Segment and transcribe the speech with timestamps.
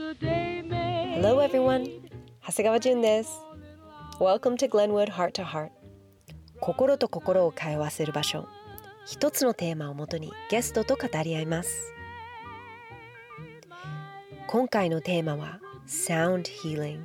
[0.00, 1.84] Hello everyone.
[2.46, 3.40] 長谷川淳です。
[4.20, 5.70] Welcome to Glenwood Heart to Heart.
[6.60, 8.46] 心と心を通わせる場所。
[9.06, 11.92] 一つのテーマをもとにゲストと語り合います。
[14.46, 17.00] 今回のテーマは Sound Healing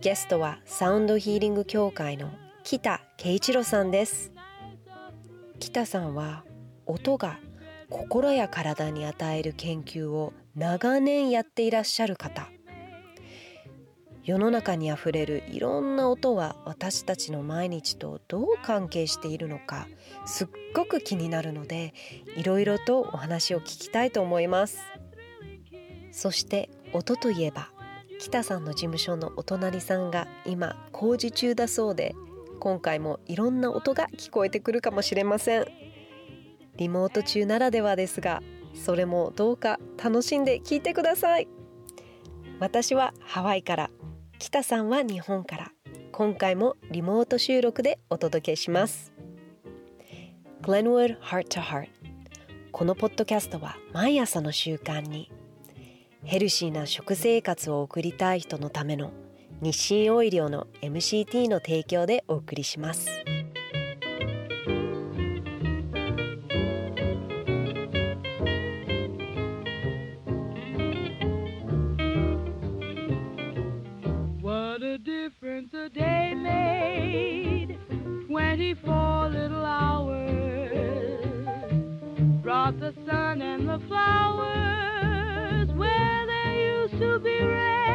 [0.00, 2.32] ゲストはサウンドヒーリング協会の
[2.64, 4.32] 北圭一郎さんです。
[5.60, 6.42] 北さんは
[6.86, 7.38] 音が
[7.88, 12.48] 心や体に与える研究を長年やっていらっしゃる方。
[14.24, 19.86] 世の中にあふれるいろんな音は私たちの毎日とどう関係しているのか
[20.26, 21.94] すっごく気になるので
[22.36, 24.80] いろいろとお話を聞きたいと思います。
[26.10, 27.70] そして音といえば
[28.18, 32.16] 北さんの事務所のお隣さんが今工事中だそうで
[32.58, 35.66] 今回もいろんな音が聞こえてくるかもしれません。
[36.76, 38.42] リモート中ならではですが
[38.78, 41.48] それもどうか楽しんで聞いてください。
[42.60, 43.90] 私はハワイから
[44.38, 45.72] 北さんは日本から
[46.12, 49.12] 今回もリモート収録でお届けします。
[50.62, 51.88] Glenwood Heart to Heart
[52.72, 55.30] このポッドキャストは毎朝の習慣に
[56.24, 59.12] ヘルシーな食生活を送りたい人のための
[59.60, 63.08] 日清オイリオの MCT の提供でお送りします。
[75.40, 77.78] difference a day made.
[78.26, 81.46] Twenty-four little hours
[82.42, 87.87] brought the sun and the flowers where they used to be red.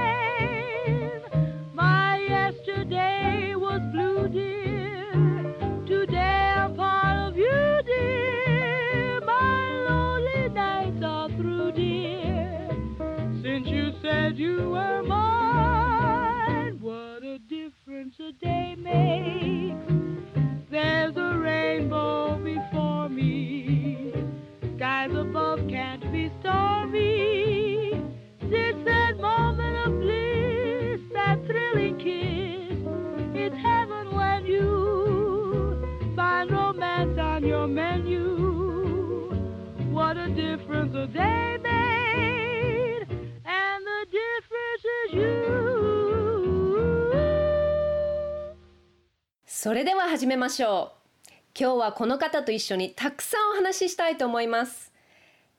[50.13, 50.91] 始めましょ
[51.27, 51.31] う。
[51.59, 54.91] 今日はこの方と一緒にたくさんお話ししたいと思います。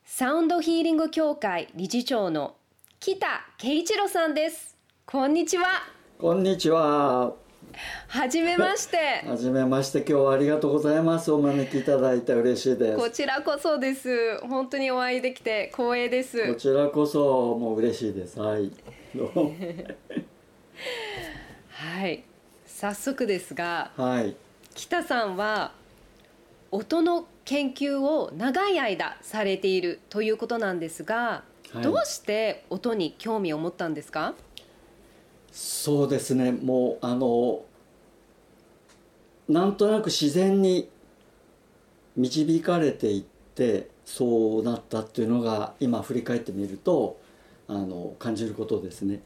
[0.04, 2.54] サウンドヒーリング協会理事長の
[3.00, 3.26] 北
[3.59, 4.76] 圭一郎さんです。
[5.06, 5.66] こんにちは。
[6.20, 7.32] こんにちは。
[8.06, 9.25] はじめまして。
[9.26, 9.98] はじめまして。
[9.98, 11.32] 今日はありがとうございます。
[11.32, 12.97] お招きいただいて嬉しいです。
[12.97, 14.38] こちらこそです。
[14.43, 16.47] 本当にお会いできて光栄です。
[16.47, 18.38] こちらこそもう嬉しいです。
[18.38, 18.70] はい。
[21.70, 22.22] はい。
[22.75, 24.37] 早速ですが、はい、
[24.74, 25.72] 北さんは
[26.72, 34.34] 音の研究を長い間されているということなんですが、はい、どうして音に興味を持ったんですか？
[35.52, 36.50] そうですね。
[36.50, 37.62] もうあの
[39.48, 40.88] なんとなく自然に
[42.16, 43.22] 導かれていっ
[43.54, 47.20] てそうなったっていうのが今振り返ってみると
[47.68, 49.22] あの感じることですね。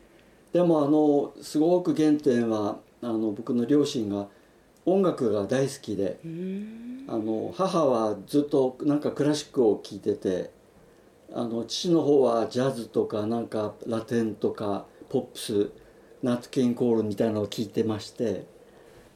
[0.52, 4.28] でもあのすごく原点はあの僕の両親が
[4.92, 6.18] 音楽が大好きで
[7.08, 10.50] あの母はずっとなんかクラシックを聴いてて
[11.32, 15.70] あの父の方はジャズとかなんかラテンとかポップス
[16.22, 18.46] ナッツ・ケイン・コールみたいなのを聴いてまして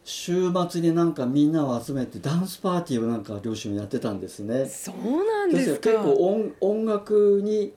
[0.05, 4.67] 週末になんかみんなを集めてダンスパーティーをなんか両親やってたんですね。
[4.67, 5.91] そうなんですか。
[5.91, 7.73] 結構音音楽に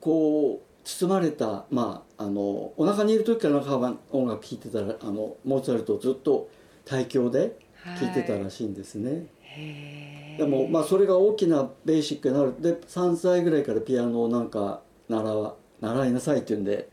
[0.00, 6.48] こう包まれたまああのお腹にいる時から中は音楽聴いてたらあのモーツァルトをずっと
[6.84, 7.58] 対響で
[8.00, 8.10] 聴い。
[8.10, 12.54] てたらしいんですね、はい、でもまあそれが大きなベーシックになる。
[12.60, 16.88] で3歳ぐらいからピアノをなんか習わ習いなさいって言うんで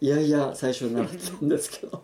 [0.00, 2.02] いやいや最初に習ったんですけど。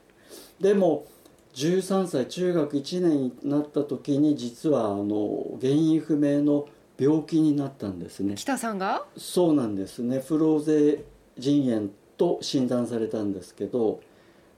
[0.60, 1.06] でも
[1.54, 8.34] 13歳中学1年になった時に実はあの原因不明の病気になったんですね。
[8.36, 9.04] 北さんが？
[9.16, 10.20] そうなんですね。
[10.20, 11.04] フローゼ
[11.38, 14.00] 腎炎と診断されたんですけど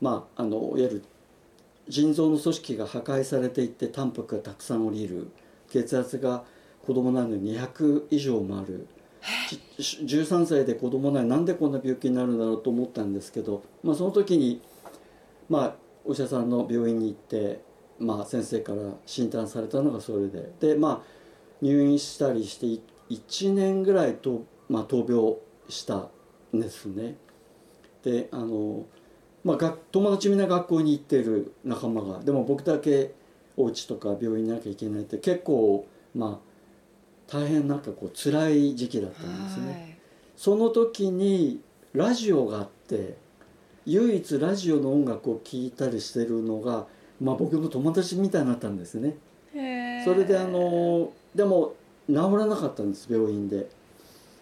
[0.00, 1.02] まああのいわゆる
[1.90, 5.28] 腎臓の組織が破壊されていってタンパクがたくさん降りる。
[5.68, 6.44] 血圧が
[6.86, 8.86] 子供なのに200以上もある。
[9.78, 14.62] 13歳で子供なのになんでこんな病気になるんだろうと思ったんですけど、まあ、その時に、
[15.48, 17.60] まあ、お医者さんの病院に行って、
[17.98, 20.52] まあ、先生から診断されたのがそれで。
[20.60, 21.06] で、まあ、
[21.60, 25.36] 入院したりして1年ぐらいと、まあ、闘病
[25.68, 26.08] した
[26.56, 27.16] んですね。
[28.04, 28.86] であの、
[29.44, 33.12] まあ、が友達みんな学校に行ってる仲間がでも僕だけ
[33.56, 39.66] お家とか病院にいなきゃいけないって結構まあ大変なんかこう辛い時期だったんですね。
[39.72, 39.90] はい
[40.40, 41.60] その時に
[41.92, 43.18] ラジオがあって
[43.84, 46.86] 唯一ラジオの音楽を聴いたりしてるのが、
[47.20, 49.18] まあ、僕の友達みたいになったんですね。
[50.06, 51.74] それであのでも
[52.08, 53.68] 治らなかったんです病院で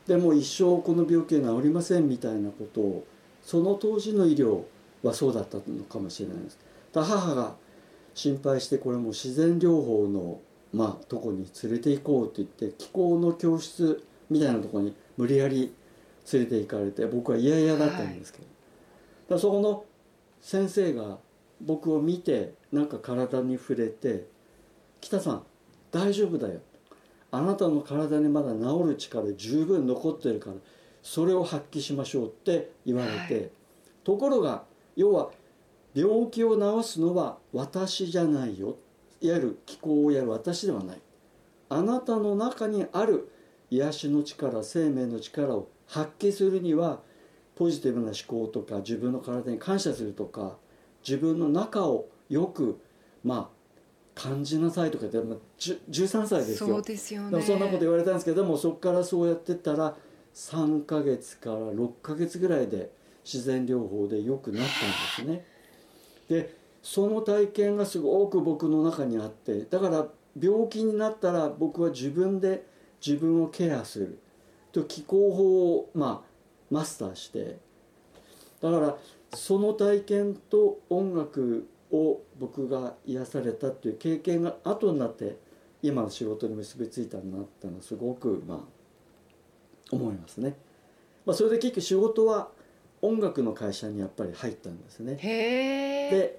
[0.06, 3.04] でも一生この病気は治りませんみたいなことを
[3.42, 4.62] その当時の医療
[5.02, 6.58] はそうだったのかもしれないです。
[6.92, 7.54] だ母が
[8.14, 10.40] 心配してこれもう自然療法の
[10.72, 15.72] まあとこに連れて行こうと言って気候の教室みたいなとこに無理やり
[16.32, 19.84] 連れて行かれて僕は嫌々だったんですけど、だからそこの
[20.40, 21.18] 先生が
[21.60, 24.26] 僕を見てなんか体に触れて
[25.00, 25.42] 「北さん
[25.90, 26.60] 大丈夫だよ」
[27.30, 30.56] あなたの体にまだ治る力十分残ってるから
[31.02, 33.48] それを発揮しましょうって言われて、は
[34.04, 34.64] ところが
[34.98, 35.30] 要は
[35.94, 38.76] 病気を治すのは私じゃないよ。
[39.20, 40.98] いわゆる気候をやる私ではない。
[41.68, 43.30] あなたの中にある
[43.70, 47.00] 癒しの力生命の力を発揮するには
[47.54, 50.56] ポジティブな思考とか自分の体に感謝するとか
[51.06, 52.80] 自分の中をよく
[53.22, 56.68] まあ感じなさいとかって、まあ、10 13歳ですよ。
[56.70, 57.40] そうですよね。
[57.40, 59.94] そんなこと言われたんですけどでもそこからそうやってったら
[60.34, 64.66] 3ヶ月から6ヶ月ぐらいで自然療法で良くなっ
[65.16, 65.44] たんですね。
[66.28, 70.06] でその体験がすごく僕の中にあってだから
[70.40, 72.64] 病気になったら僕は自分で
[73.04, 74.18] 自分をケアする。
[74.70, 76.28] と気候法をまあ
[76.70, 77.58] マスターして。
[78.60, 78.96] だから
[79.34, 85.36] その体験と音楽を僕が癒されたっていう経験が後になって
[85.82, 88.58] 今の仕事に結びついたんだなってのはすごくまあ
[89.90, 90.56] 思いますね、
[91.24, 92.48] まあ、それで結局仕事は
[93.00, 95.14] 音楽の会社にやっぱり入ったんですね。
[95.16, 96.38] で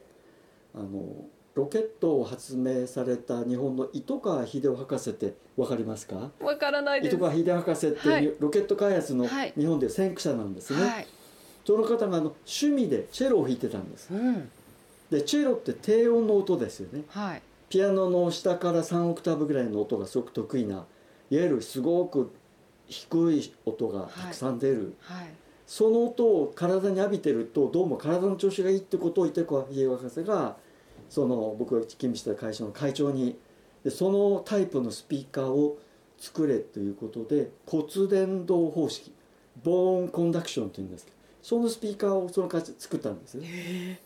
[0.75, 1.25] あの
[1.55, 6.31] ロケットを発明された日本の糸川秀夫博士って分かりますか？
[6.39, 7.15] わからないです。
[7.15, 8.33] 糸川秀夫博士って、はい。
[8.39, 9.53] ロケット開発のはい。
[9.57, 11.07] 日本で先駆者なんですね、はい。
[11.65, 14.13] その方があの趣味でチェロを弾いてたんです。
[14.13, 14.49] うん。
[15.09, 17.03] でチェロって低音の音ですよね。
[17.09, 17.41] はい。
[17.69, 20.85] ピアノの下から3オクターブぐらいの音がすごく得意ないわ
[21.29, 22.31] ゆるすごく
[22.87, 25.27] 低い音がたくさん出る、はい
[25.69, 30.57] その音を体に浴びてるとどうも体の調子がいいってことを言ってこう家博士が
[31.11, 33.37] その僕が勤務してた会社の会長に
[33.83, 35.77] でそのタイプのスピーカーを
[36.17, 39.13] 作れということで骨伝導方式
[39.63, 43.99] ボーンコンダクションっていうんですけどそのスピーカーをその会社で作ったんですね。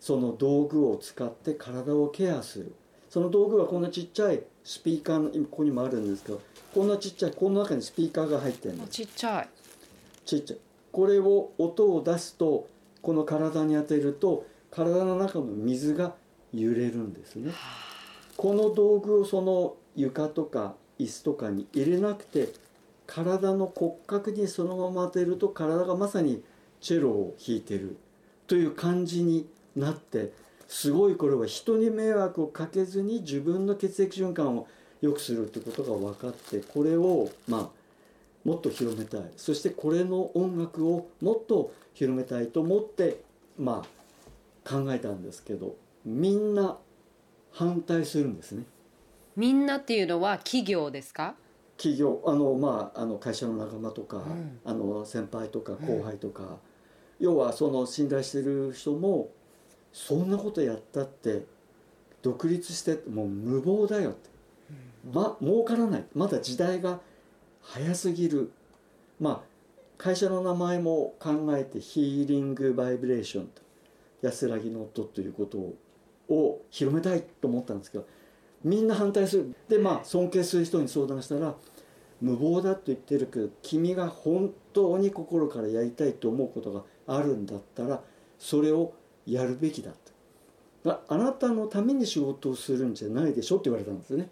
[0.00, 2.74] その道具を使って体をケアする。
[3.10, 6.40] その道具はこんなちっちゃいスピーカーの今ここにもあるんですけど
[6.74, 9.48] こんなちっちゃいこの中にスピーカーが入ってるんですちっちゃい。
[10.24, 10.58] ちっちゃい
[10.96, 12.70] これを音を出すと
[13.02, 16.14] この体に当てると体の中の水が
[16.54, 17.52] 揺れるんですね。
[18.38, 22.48] この道具をその床とか椅子とかに入れなくて
[23.06, 26.42] 体の骨格にそのまま当てると体がまさに
[26.80, 27.98] チェロを弾いてる
[28.46, 29.46] という感じに
[29.76, 30.32] なって
[30.66, 34.66] すごいこれは人に迷惑をかけずに自分の血液循環を
[35.02, 37.85] 良くするってことが分かってこれをまあ
[38.46, 39.22] もっと広めたい。
[39.36, 43.20] そしてこれの音楽をもっと広めたいと思って
[43.58, 45.74] まあ考えたんですけど
[46.04, 46.78] みんな
[47.50, 48.62] 反対するんですね。
[49.34, 51.34] みんなっていうのは企業ですか？
[51.76, 52.22] 企業。
[52.24, 54.58] あのまああの会社の仲間とか、ん。
[54.64, 56.58] あの先輩とか後輩とか、
[57.18, 59.30] 要はその信頼してる人も
[59.92, 61.44] そんなことやったって
[62.22, 64.30] 独立してもう無謀だよって、
[65.12, 66.04] ま儲からない。
[66.14, 67.00] まだ時代が
[67.66, 68.52] 早すぎる。
[69.20, 69.56] まあ
[69.98, 73.62] 会社の名前も考えてヒーリングバイブレーションと
[74.22, 75.58] 安らぎの音ということ
[76.32, 78.06] を広めたいと思ったんですけど
[78.62, 79.54] みんな反対する。
[79.68, 81.54] でまあ尊敬する人に相談したら
[82.20, 88.02] 無謀だと言ってるけど君が本当に心からやりたいと思うことがあるんだったら
[88.38, 88.92] それを
[89.26, 89.90] やるべきだ
[90.84, 91.00] と。
[91.08, 94.30] あなたのために仕事をするんじゃないでしょって言われたんですよね。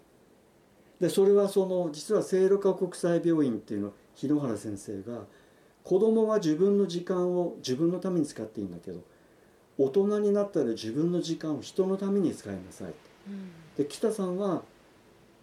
[0.99, 5.23] でそれはその実は聖路加国際病院っていうの日野原先生が
[5.83, 9.01] 子供は自分の時間を自分のために使っていいんだけど
[9.77, 12.93] 大人になったら自分の時間を人のために使いなさい
[13.77, 14.63] で北さんは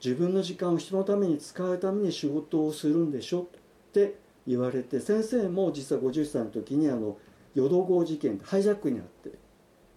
[0.03, 4.15] 自分の時間を人のために使うために仕事をするんでしょって
[4.47, 7.17] 言われて先生も実は50歳の時にあの
[7.55, 9.39] 淀号事件ハイジャックにあって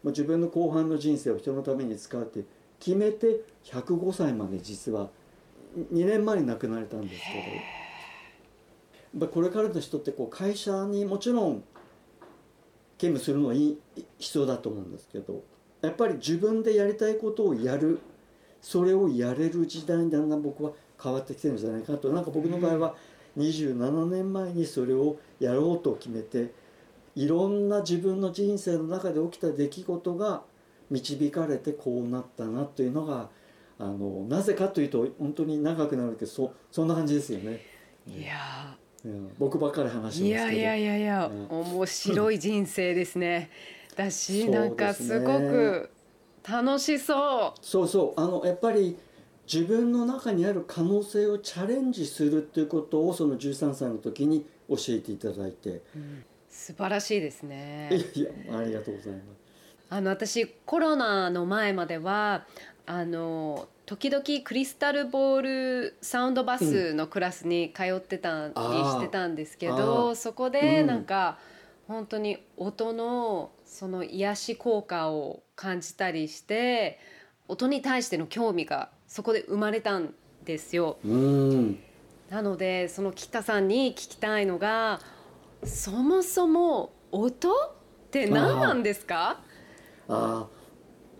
[0.03, 2.43] まあ自分の後半の人生を人のために使うって
[2.79, 5.09] 決めて105歳まで実は
[5.75, 7.21] 2年前に亡くなられたんです
[9.13, 9.27] けど。
[9.27, 11.63] これからの人ってこう会社にもちろん
[12.97, 13.79] 勤務するのはいい
[14.19, 15.43] 必要だと思うんですけど。
[15.81, 17.99] やっぱり自分でやりたいことをやる。
[18.61, 22.09] それをやれる時代にだんだん僕は変わってきてるんじゃないかと。
[22.09, 22.95] なんか僕の場合は
[23.37, 26.51] 27年前にそれをやろうと決めて
[27.15, 30.43] いろんな自分の人生の中で起きた出来事が
[30.89, 33.29] 導かれてこうなったなというのが
[33.77, 37.59] あのなぜかというと本当に長くなるけどそそんな感じですよね。
[38.07, 38.75] いや
[39.37, 40.27] 僕ばっかり話しますけど。
[40.27, 43.51] いやいやいやいや、面白い人生ですね。
[43.95, 45.91] だし、なんかすごく
[46.47, 47.59] 楽しそう。
[47.61, 48.19] そうそう。
[48.19, 48.97] あのやっぱり
[49.51, 57.89] 自分の中にある可能性をチャレンジするっていうことをその13歳の時に教えていただいて、うん、素晴らしいですね。
[58.15, 59.44] いやありがとうございます
[59.89, 62.45] あの私コロナの前までは
[62.85, 71.37] あの時々クリスタルボールサウンドバスのクラスに通ってたりしてたんですけど、うん、そこでなんか、
[71.87, 76.99] うん、本当に音のその癒し効果を感じたりして
[77.47, 80.13] 音に対しての興味がそこで生まれたん
[80.43, 80.97] ですよ。
[82.29, 84.99] なのでその北さんに聞きたいのが
[85.63, 87.71] そもそも音っ
[88.09, 89.41] て何なんですか？
[90.07, 90.47] あ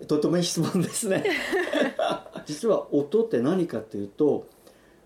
[0.02, 1.24] あとてもいい質問ですね。
[2.46, 4.48] 実は音って何かっていうと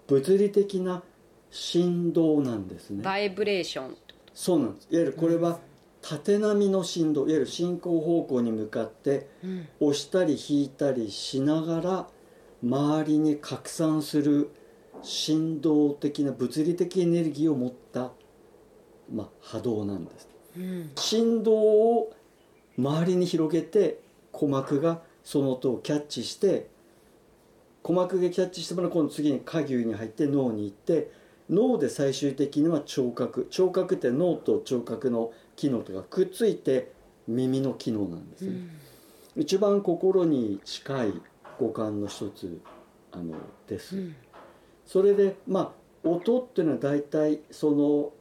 [0.07, 1.03] 物理的な
[1.51, 3.03] 振動なんですね。
[3.03, 3.97] バイブレーション
[4.33, 4.87] そうなんです。
[4.91, 5.59] いわゆるこれは
[6.01, 9.27] 縦波の振動いわゆる進行方向に向かって
[9.79, 12.07] 押したり引いたりしながら
[12.63, 14.49] 周りに拡散する
[15.01, 18.11] 振動的な物理的エネルギーを持った、
[19.11, 22.13] まあ、波動なんです、うん、振動を
[22.79, 23.99] 周りに広げて
[24.31, 26.67] 鼓膜がその音をキャッチして
[27.83, 31.11] 鼓膜がキャッチしてもらう今度次に下牛に入って脳に行って
[31.49, 36.91] 脳で最終的には聴覚聴覚って脳と聴覚の機能とかくっついて
[37.27, 38.49] 耳の機能なんですね、
[39.35, 41.13] うん、一番心に近い
[41.59, 42.61] 五感の一つ
[43.11, 43.35] あの
[43.67, 44.15] です、うん、
[44.85, 45.73] それでま
[46.05, 48.11] あ音っていうのは大体その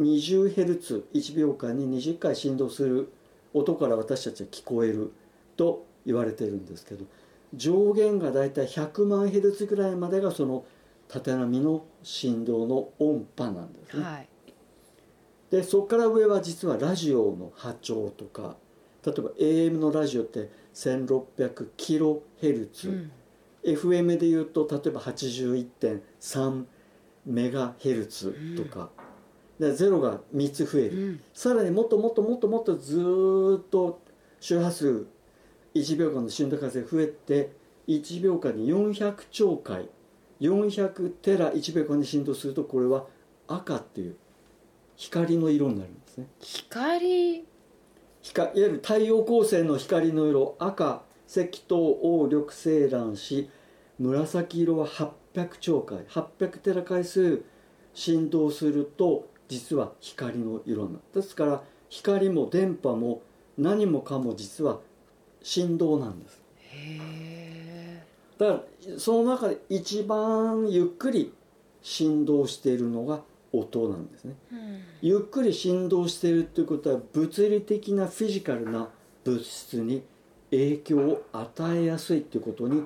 [0.00, 3.12] 20Hz1 秒間に20回振動する
[3.52, 5.12] 音から私たちは聞こえる
[5.56, 7.04] と言われてるんですけど
[7.54, 10.64] 上限が大体100万ヘルツぐらいまでがその
[11.08, 14.04] 縦波の振動の音波なんですね。
[14.04, 14.28] はい、
[15.50, 18.56] でそこから上は実はラジオの波長とか
[19.04, 23.12] 例えば AM のラジオって1600キロヘルツ、うん、
[23.64, 26.64] FM でいうと例えば81.3
[27.26, 28.99] メガヘルツとか、うん、
[29.60, 34.00] でゼロが3つ増える、うん、さらにもっともっともっともっとずっと
[34.40, 35.06] 周波数
[35.74, 37.52] 1秒間の振動風増えて
[37.86, 39.88] 1秒間に400兆回。
[40.40, 43.04] 400テラ1秒間に振動するとこれは
[43.46, 44.16] 赤っていう。
[44.96, 46.26] 光の色になるんですね。
[46.40, 47.44] 光？
[48.22, 50.56] 光いわゆる太陽光線の光の色。
[50.58, 53.50] 赤赤糖黄緑青卵子
[53.98, 57.42] 紫色は800兆回800テラ回数
[57.92, 63.20] 振動すると実は光の色なですから光も電波も
[63.58, 64.78] 何もかも実は
[65.42, 66.40] 振動なんです。
[68.38, 68.52] だか
[68.88, 71.32] らその中で一番ゆっくり
[71.82, 78.88] 振動しているのが音なんですね、うん、ゆっくり振動しているということは物理的なフィジカルな
[79.24, 80.02] 物質に
[80.50, 82.84] 影響を与えやすいということに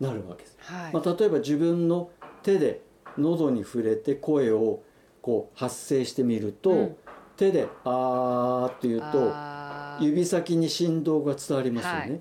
[0.00, 2.10] なるわけです、はい、まあ、例えば自分の
[2.42, 2.80] 手で
[3.18, 4.80] 喉に触れて声を
[5.24, 6.96] こう発声してみると、うん、
[7.38, 9.32] 手で「あー」って言うと
[10.04, 12.20] 指先に振動が伝わりますよね、はい、い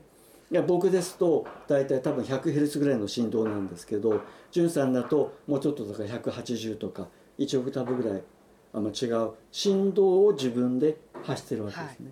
[0.52, 8.24] や僕ですと大体多分 100Hz ぐらいの振動なんですけど潤さんだともうちょっとだから180とか1オクターブぐらい
[8.72, 12.12] あの違う振動を自分で発してるわけですね、は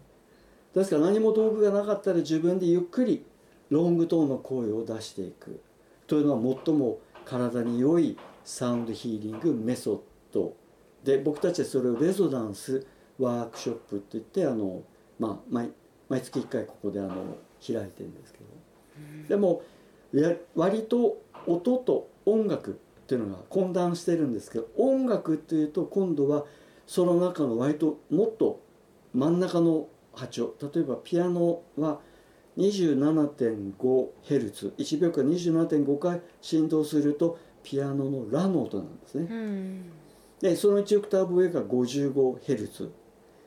[0.76, 3.24] い、ですから何も道具がなかったら自分でゆっくり
[3.70, 5.62] ロングトーンの声を出していく。
[6.06, 10.00] というのは最も体に良いサウンドヒーリングメソッ
[10.34, 10.58] ド
[11.04, 12.86] で僕たちはそれをレゾナンス
[13.20, 14.84] ワークショップっていってあの、
[15.20, 15.72] まあ、毎
[16.10, 18.46] 毎月1回ここであの開いてるんですけど、
[18.98, 19.62] うん、でも
[20.56, 22.74] 割と音と音楽っ
[23.08, 26.46] ていうのが混乱してるんですけど音楽っていうと今度は
[26.86, 28.62] その中の割ともっと
[29.14, 30.54] 真ん中の波長。
[30.62, 32.02] 例えばピアノは
[32.58, 39.86] 27.5Hz1 秒間27.5回振動するとピアノのラの音なんですね、うん、
[40.42, 42.90] でその1オクターブ上が 55Hz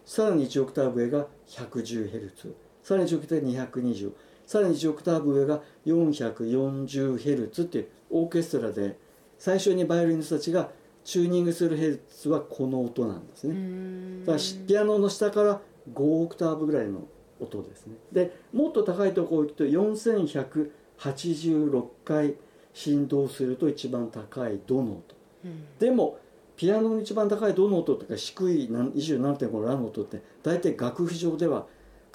[0.05, 4.13] さらに1オクターブ上が 110Hz さらに1オクターブ220
[4.47, 8.99] さらに1オクターブ上が 440Hz っていうオーケストラで
[9.39, 10.71] 最初にバイオリンの人たちが
[11.03, 14.21] チューニングするヘルツはこの音なんですうねん。
[14.21, 15.61] だからしピアノの下から
[15.93, 17.07] 5オクターブぐらいの
[17.41, 17.97] 音ですね。
[18.13, 22.37] でもっと高いところ行くと4186回
[22.73, 25.03] 振動すると一番高いドの音。
[25.45, 25.65] うん。
[25.79, 26.19] でも
[26.57, 31.67] ピアノの一番高いドの音とか低い何27.5ラの音って大体楽譜上では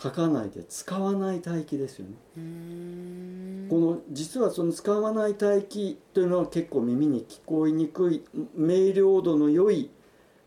[0.02, 2.14] 書かないで使わない帯域ですよね。
[2.38, 3.68] うん。
[3.70, 8.24] この実はその使わない帯域というのは結構耳に聞こえにくい
[8.56, 9.92] 明瞭度の良い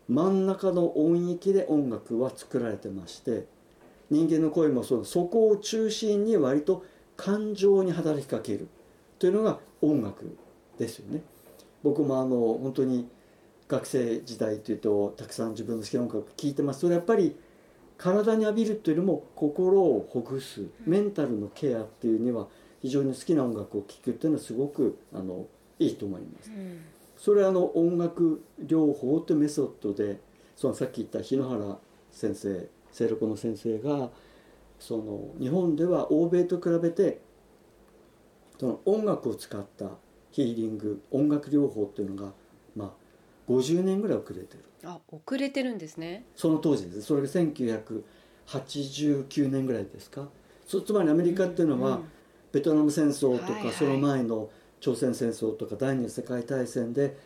[0.09, 3.45] 真ん中の音域で音楽は作られてまして
[4.09, 6.83] 人間の声もそのそこを中心に割と
[7.15, 8.67] 感情に働きかける
[9.19, 10.35] というのが音楽
[10.77, 11.21] ですよね。
[11.83, 13.07] 僕もあの本当に
[13.67, 16.81] 学生時代というとたくさん自分の好きな音楽聴いてます。
[16.81, 17.35] それやっぱり
[17.97, 22.47] 体に浴びるというよりも心をほぐすメンタルのケアっていうには
[22.81, 25.45] 非常に好きな音楽を聴くっていうのはすごくあの
[25.79, 26.51] いいと思います。
[26.51, 26.81] うん。
[27.17, 30.19] それはあの音楽療法というメソッドで
[30.55, 31.77] そのさっき言った日野原
[32.11, 34.09] 先生聖六の先生が
[34.79, 37.21] その日本では欧米と比べて
[38.59, 39.91] その音楽を使った
[40.31, 42.33] ヒーリング音楽療法っていうのがまあ
[43.47, 44.63] 50年ぐらい遅れてる。
[44.85, 46.25] あ遅れてるんですね。
[46.35, 47.03] その当時です。
[47.03, 50.27] それが1989年ぐらいですか？
[50.67, 52.03] そつまりアメリカっていうのは、うん。
[52.51, 53.73] ベトナム戦争とか、はいはい。
[53.73, 57.17] その前の朝鮮戦争とか第二次世界大戦で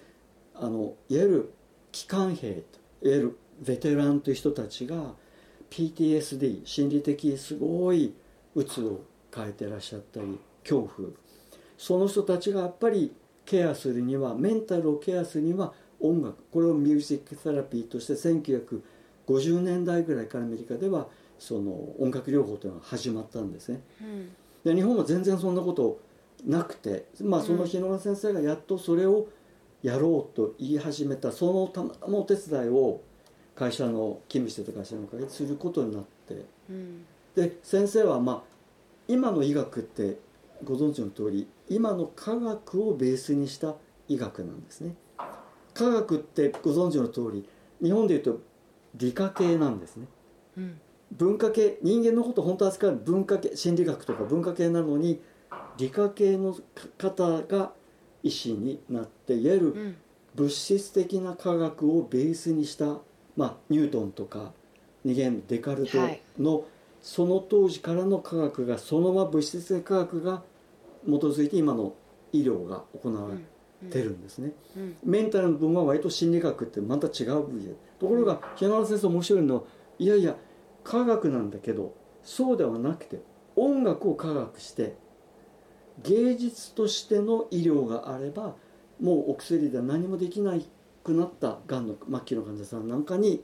[0.54, 1.54] あのいわゆる
[1.92, 2.62] 機関兵いわ
[3.02, 5.16] ゆるベテランという人たちが
[5.72, 8.14] PTSD 心理的すごい
[8.56, 9.02] 鬱を
[9.36, 11.10] 変えてらっしゃったり恐怖。
[11.78, 13.14] その人たちがやっぱり
[13.46, 21.08] ケアするにはメンタルをケアするには音楽これをミュージックセラピーとして1950年代ぐらいからアメリカでは
[21.40, 23.82] その音楽療法というのが始まったんですね。
[24.02, 24.36] うん。
[24.64, 26.00] で日本は全然そんなこと
[26.46, 29.28] なくて、まあ、その日野川先生がやっとそれを
[29.84, 33.02] やろうと言い始めたそのたまたまお手伝いを
[33.56, 36.46] 会社の勤務してた会社のおかげですることになって。
[36.70, 37.06] うん。
[37.36, 38.58] で先生はまあ
[39.08, 40.18] 今の医学って
[40.64, 43.76] ご存知の通り今の科学をベースにした
[44.08, 44.96] 医学なんですね
[45.78, 47.48] 科学ってご存知の通り
[47.82, 48.40] 日本でいうと
[48.96, 50.08] 理科系なんですね。
[50.58, 50.80] うん。
[51.12, 55.22] 文化系人間のことを本当は扱う文化系心理学とか文化系なのに
[55.78, 56.58] 理科系の
[56.98, 57.72] 方が
[58.24, 59.96] 医師になっていわゆるうん。
[60.36, 63.00] 物質的な科学をベースにした、
[63.36, 64.52] まあ、ニュートンとか
[65.04, 66.22] 二元デカルトはい。
[66.40, 66.66] の
[67.02, 70.44] その当時からの科学がそのまま物質的科学が
[71.06, 71.94] 基づいて今の
[72.34, 73.38] 医療が行われ
[73.92, 74.54] てるんですね。
[74.76, 74.98] うん。
[75.04, 77.74] メンタルの部分は割と心理学ってまた違う分野。
[78.00, 79.64] ところが日原先生面白いのは
[80.00, 80.36] いやいや
[80.84, 83.20] 科学なんだけどそうではなくて
[83.56, 84.96] 音楽を科学して
[86.04, 88.56] 芸術としての医療があれば
[89.02, 90.54] もうお薬では何もできな
[91.04, 93.44] くなったがんの末期の患者さんなんかに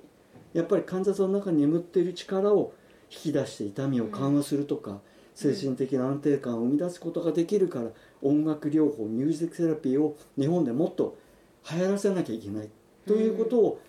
[0.54, 2.74] やっぱり患者さんの中に眠っている力を
[3.10, 5.00] 引き出して痛みを緩和するとか、
[5.36, 7.90] 精神的な安定感を生み出すことができるから
[8.24, 11.18] 音楽療法ミュージックセラピーを日本でもっと
[11.72, 12.70] 流行らせなきゃいけない。
[13.06, 13.82] ということを、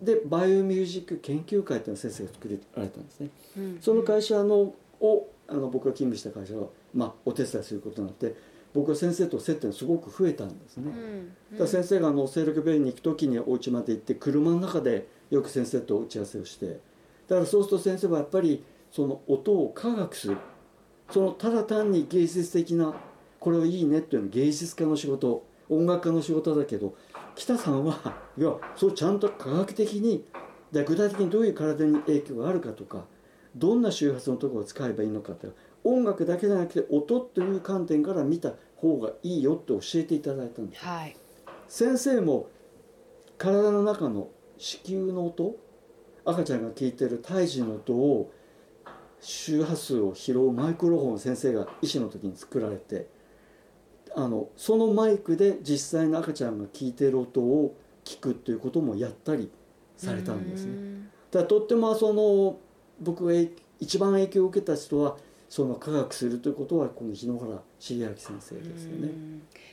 [0.00, 3.30] でバイオミュージック研究会というのを先生が作られたんですね。
[3.56, 3.78] うん。
[3.80, 8.34] その会社のをあの僕が勤務した会社が、まあ、お手伝いすることになって
[8.74, 10.90] 僕は先生と接点すごく増えたんですね。
[10.90, 11.28] うん。
[11.52, 16.80] だから先生があの清六病院に行く時にお家まで行って車の中でよく先生と打ち合わせをして。
[17.28, 20.36] だからそうすると先生はやっぱりその音を科学する。
[21.10, 22.94] そのただ単に芸術的な
[23.46, 26.96] これはいいねっていうのは芸術家の仕事音楽家の仕事だけど
[27.36, 30.24] 北さんはいやそうちゃんと科学的に
[30.72, 33.04] で具体的にどういう体に影響があるかとか
[33.54, 35.46] どんな周波数のところを使えばいいのかって
[35.84, 40.84] 音楽だけじゃなくて音という観点から見た方がいいよって教えていただいたんです。
[40.84, 41.16] はい。
[41.68, 42.48] 先生も
[43.38, 44.26] 体の中の
[44.58, 45.54] 子宮の音
[46.24, 48.32] 赤ちゃんが聞いてる胎児の音を
[49.20, 53.14] 周波数を拾うマイクロフォンを先生が医師の時に作られて
[54.18, 59.50] あのそのマイクで実際の赤ちゃんが聞いてる音を聞くっていうこともやったり
[59.98, 60.72] されたんですね。
[61.00, 62.58] ねだとってもその
[62.98, 63.32] 僕が
[63.78, 65.18] 一番影響を受けた人は
[65.50, 69.10] その科学するということはこの日野原重明先生ですよね。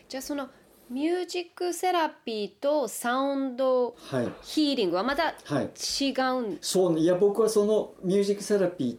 [0.09, 0.49] じゃあその
[0.89, 4.29] ミュージックセラピーとサウンドはい。
[4.41, 5.65] ヒーリングはまたはい。
[6.03, 6.57] 違うん？
[6.59, 6.99] そうね。
[6.99, 8.97] いや僕はそのミュージックセラピーっ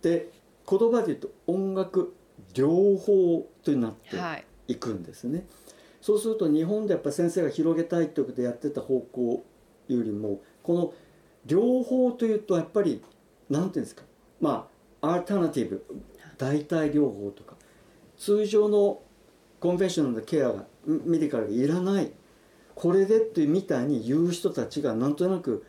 [0.00, 0.30] て
[0.66, 2.14] 言葉で言うと音楽
[2.54, 5.46] 療法となってはいくんですね、
[6.00, 9.44] そうすると日本でやっぱ先生が広げたいということでやってた方向
[9.88, 10.94] よりもこの
[11.46, 13.02] 療法というとやっぱり
[13.48, 14.02] なんていうんですか
[14.40, 14.68] ま
[15.00, 15.84] あアルタナティブ
[16.38, 17.54] 代替療法とか
[18.18, 19.00] 通常の
[19.60, 22.12] コンベンショナルなケアがメディカルがいらない
[22.74, 25.64] これでってみたいに言う人たちがなんとなく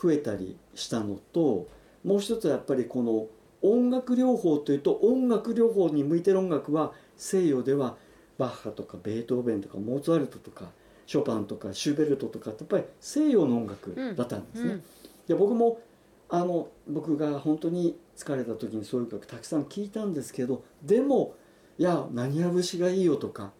[0.00, 1.68] 増えたりしたのと
[2.04, 3.26] もう一つはやっぱりこの
[3.62, 7.96] 音楽療法というと音楽療法に向いてる音楽は西洋では
[8.38, 10.66] バッハとかベートーベンとかモーツァルトとか
[11.06, 14.70] ショパンとかシューベルトとかってやっぱり西洋の音楽だったんですね。
[14.70, 14.82] うん。
[15.28, 15.80] で僕も
[16.28, 21.34] あの僕が本当に疲れた時にそういう曲たくさん聴いたんですけどでも
[21.78, 23.52] いや何や節がいいよとか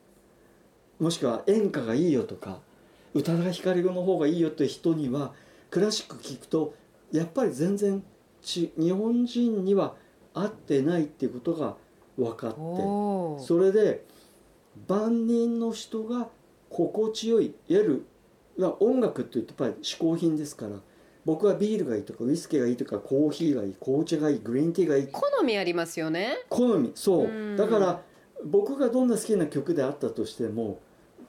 [0.98, 2.58] もしくは演歌がいいよとか
[3.14, 5.32] 宇多田ヒカルの方がいいよって人には
[5.70, 6.74] クラシック聴くと
[7.12, 8.02] やっぱり全然
[8.42, 9.94] ち日本人には
[10.34, 11.76] 合ってないっていうことが
[12.16, 12.56] 分かって
[13.44, 14.04] それで
[14.88, 16.28] 万人の人が
[16.70, 18.06] 心地よいいわゆる
[18.58, 20.76] まあ音楽っていうとやっぱり嗜好品ですから
[21.24, 25.08] 僕はビールがいいとかウイスキーがいいとかコーヒーがいい紅茶がいいグリーンティーがいい。
[25.08, 26.36] 好みありますよね。
[26.48, 27.26] 好みそう。
[27.26, 27.56] うん。
[27.56, 28.00] だから
[28.44, 30.78] 僕がどんな好きな曲であったとしても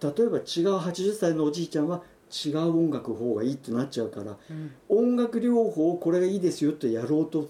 [0.02, 4.38] 例えば違う80歳のおじいちゃんは違う音楽の方がいいってなっちゃうから
[4.90, 7.48] 音楽療法これがいいですよってやろうと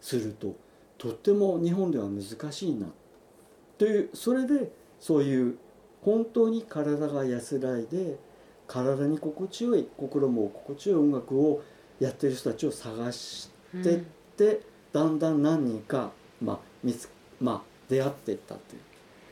[0.00, 0.56] すると
[0.96, 2.86] とっても日本では難しいな。
[3.76, 5.58] というそれでそういう
[6.02, 8.18] 本当に体が安らいで
[8.66, 11.62] 体に心地よい心も心地よい音楽を
[12.00, 13.50] やってる人たちを探し
[13.82, 13.98] てっ
[14.36, 14.60] て、
[14.92, 18.82] だんだん何人か、まあ見つまあ、出会っていったっていう。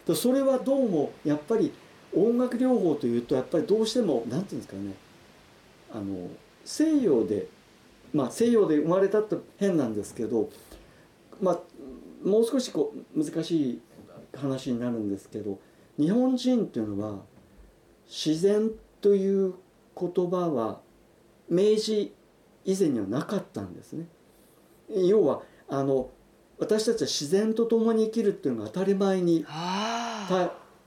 [0.07, 1.73] でそれはどうもやっぱり
[2.15, 4.95] 音楽療法というとやっぱりどうしてもなんていうんですかね
[5.93, 6.29] あの
[6.65, 7.49] 西洋で
[8.15, 10.49] まあ西洋で生まれたって変なんですけど
[11.41, 11.59] まあ
[12.25, 13.81] もう少しこう難しい
[14.37, 15.59] 話になるんですけど
[15.99, 17.21] 日本人っていうのは
[18.07, 18.71] 自然
[19.01, 19.55] という
[19.99, 20.81] 言葉は
[21.49, 22.15] 明治
[22.65, 24.07] 以前にはなかったんですね。
[24.89, 26.11] 要はあの
[26.59, 29.45] 私たちは自然と共に生きるっていうのが当たり前に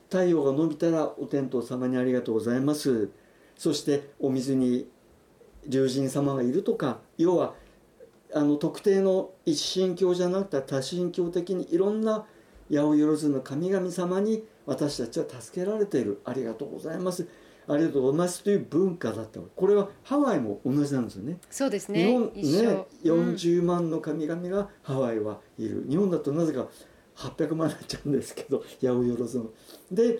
[0.10, 3.10] 太陽が伸びたらお天道様にありがとうございます。
[3.56, 4.88] そしてお水に
[5.68, 7.54] 龍神様がいるとか要は
[8.34, 12.26] あの特定の一神教じゃなくて多神教的にいろんな
[12.70, 16.22] 八百万の神々様に私たちは助けられている。
[16.26, 17.28] ありがとうございます。
[17.68, 21.38] ありがとうございますという文化だったこれはハワイも同じなんですよね。
[21.50, 22.06] そうですね。
[22.06, 25.86] 日本ね40万の神々がハワイはいる。
[25.88, 26.68] 日本だとなぜか
[27.16, 29.50] 800万になっちゃうんですけど八百万の。
[29.92, 30.20] で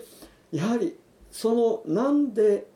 [0.52, 0.96] やはり
[1.30, 2.66] そのなんで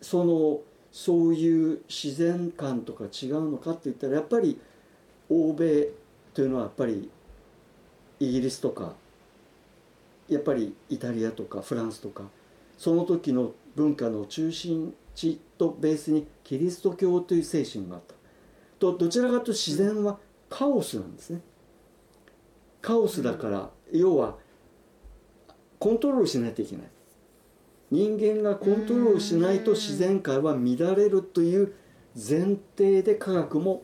[0.00, 4.60] そのそういう自然観とか違うのかって言ったらやっぱり
[5.28, 5.88] 欧米
[6.32, 7.10] というのはやっぱり
[8.20, 8.94] イギリスとか
[10.28, 12.24] やっぱりイタリアとかフランスとか
[12.78, 18.14] その時の文化の中心地とベースにキリスト教という精神があった。
[18.78, 21.40] とどちらかというと自然はカオスなんですね。
[22.82, 24.36] カオスだから、要は
[25.78, 26.86] コントロールしないといけない。
[27.90, 31.74] 人間がコントロールしないと自然界は乱れるという
[32.14, 33.82] 前提で科学も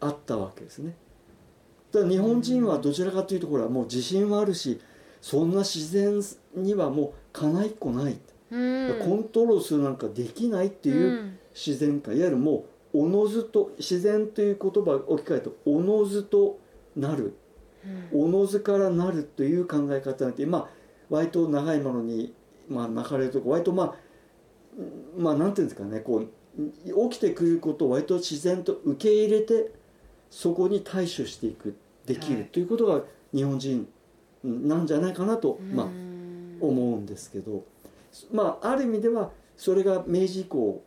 [0.00, 0.94] あったわけですね
[1.92, 4.80] だ日本人はどちらかというところはもう自信はあるし
[5.20, 6.20] そんな自然
[6.54, 8.18] にはもうかないっこない、
[8.50, 8.98] うん。
[9.00, 11.38] コントロールするなんかできないっていううん。
[11.54, 16.58] 自然界いわゆるもうおのずと自然という言葉を置き換えるとおのずと
[16.96, 17.36] なる。
[18.12, 20.68] おのずからなるという考え方なんてまあ
[21.10, 22.32] 割と長いものに、
[22.68, 23.94] まあ、巻かれるとこ割とまあ
[24.78, 29.72] うんまあなんていうんですかねこう起きてくることを割と自然と受け入れて
[30.30, 32.44] そこに対処していくできる、はい。
[32.46, 33.02] ということが
[33.34, 33.88] 日本人
[34.44, 36.12] なんじゃないかなと、まあうん
[36.62, 37.64] 思うんですけど。
[38.32, 40.82] まあある意味ではそれが明治以降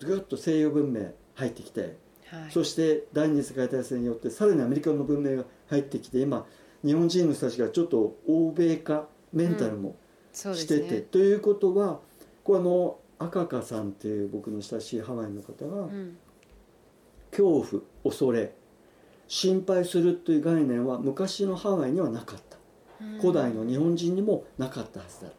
[0.00, 2.50] ぐっと西洋文明入ってきて、はい。
[2.50, 6.46] そして第二次世界大戦によってさらにアメリカの文明が入ってきて今
[6.84, 9.96] 日本人の人たちがちょっと欧米化メンタルも
[10.32, 11.00] してて、すね。
[11.02, 12.00] ということは
[12.42, 16.16] これあの赤香さんっていう僕の親しいハワイの方がうん。
[17.30, 18.54] 恐怖恐れ
[19.28, 22.58] 心配するという概念は昔のハワイにはなかった。
[23.20, 25.34] 古代の日本人にもなかったはずだといわ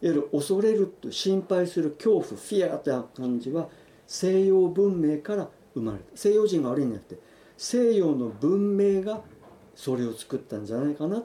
[0.00, 3.68] ゆる恐れると心配する恐怖フィアという感じは
[4.06, 6.04] 西洋文明から生まれた。
[6.14, 7.20] 西洋人が悪いんじゃなくて
[7.56, 9.20] 西洋の文明が
[9.74, 11.22] それを作ったんじゃないかな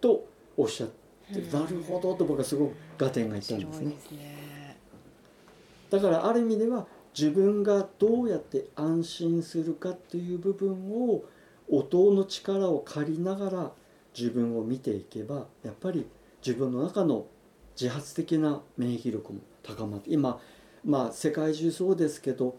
[0.00, 0.26] と
[0.56, 1.52] おっしゃってうん。
[1.52, 3.94] なるほどと僕はすごく合点がいったんですね。
[5.90, 6.86] だからある意味では
[7.18, 11.24] 自分がどうやって安心するかっていう部分を
[11.70, 13.72] 音の力を借りながら
[14.16, 16.06] 自分を見ていけばやっぱり
[16.44, 17.26] 自分の中の
[17.80, 20.40] 自発的な免疫力も高まって今
[20.84, 22.58] まあ世界中そうですけど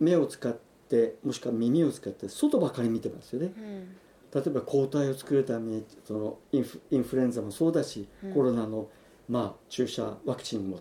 [0.00, 0.56] 目を使っ
[0.88, 3.52] てもしくは耳を使って外ばかり見てますよね。
[3.56, 3.96] うん。
[4.34, 8.32] 例えば抗体を作るためにそのインフインフルエンザもそうだし、うん。
[8.32, 8.88] コロナの、
[9.28, 10.80] まあ、注射ワクチンも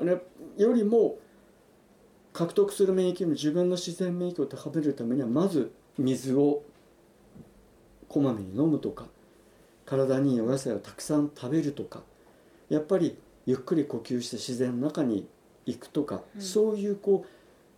[0.00, 0.16] ね、
[0.56, 1.18] よりも
[2.36, 6.62] 獲得する免疫よりも自分の自然免疫を高めるためにはまず水を
[8.08, 9.06] こまめに飲むとか
[9.86, 12.02] 体にいいお野菜をたくさん食べるとか
[12.68, 15.26] やっぱりゆっくり呼吸して自然の中に
[15.64, 16.42] 行くとか、うん。
[16.42, 17.28] そういうこう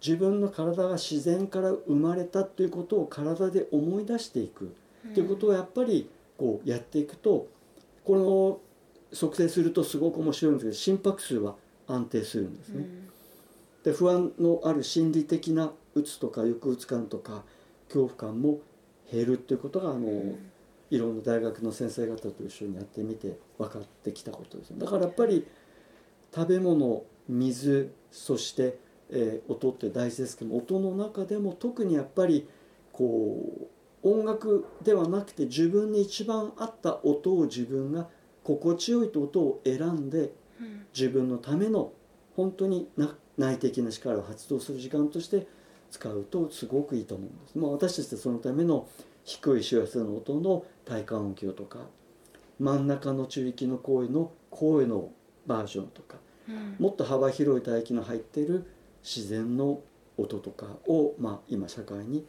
[0.05, 4.75] 自分の体が自然から生まれたということを体で思い出していく。
[5.15, 7.47] ということをやっぱりこうやっていくと
[8.05, 8.61] この
[9.15, 11.55] 測定するとすごく面白いんですけど心拍数は
[11.87, 13.08] 安定するんですね。
[13.85, 17.45] で不安のある心理的なうつとか抑うつ感とか
[17.89, 18.59] 恐怖感も
[19.11, 20.37] 減るっていうことがあの、
[20.91, 25.47] いろんな大学の先生方と一緒にやってみて分かってきたことですだからやっぱり
[26.35, 28.79] 食べ物水そして、
[29.11, 32.49] えー音って大事ですけども音の中でも特にやっぱり
[32.93, 33.69] こ
[34.03, 38.09] う音楽ではなくて自分に一番合った音を自分が
[38.45, 40.33] 心地よいと音を選んで
[40.95, 41.93] 自分のための
[42.37, 45.47] 本当にな内的な力を発動する時間として
[45.91, 48.87] 使うとすごくいいと思うんです、まあ、私たちはそのための
[49.25, 51.79] 低い周波数の音の体感音響とか
[52.59, 55.11] 真ん中の中域の声の声の
[55.47, 56.17] バージョンとか
[56.79, 58.67] もっと幅広い帯域の入っている
[59.03, 59.81] 自然の
[60.17, 62.27] 音とかを、まあ、今社会に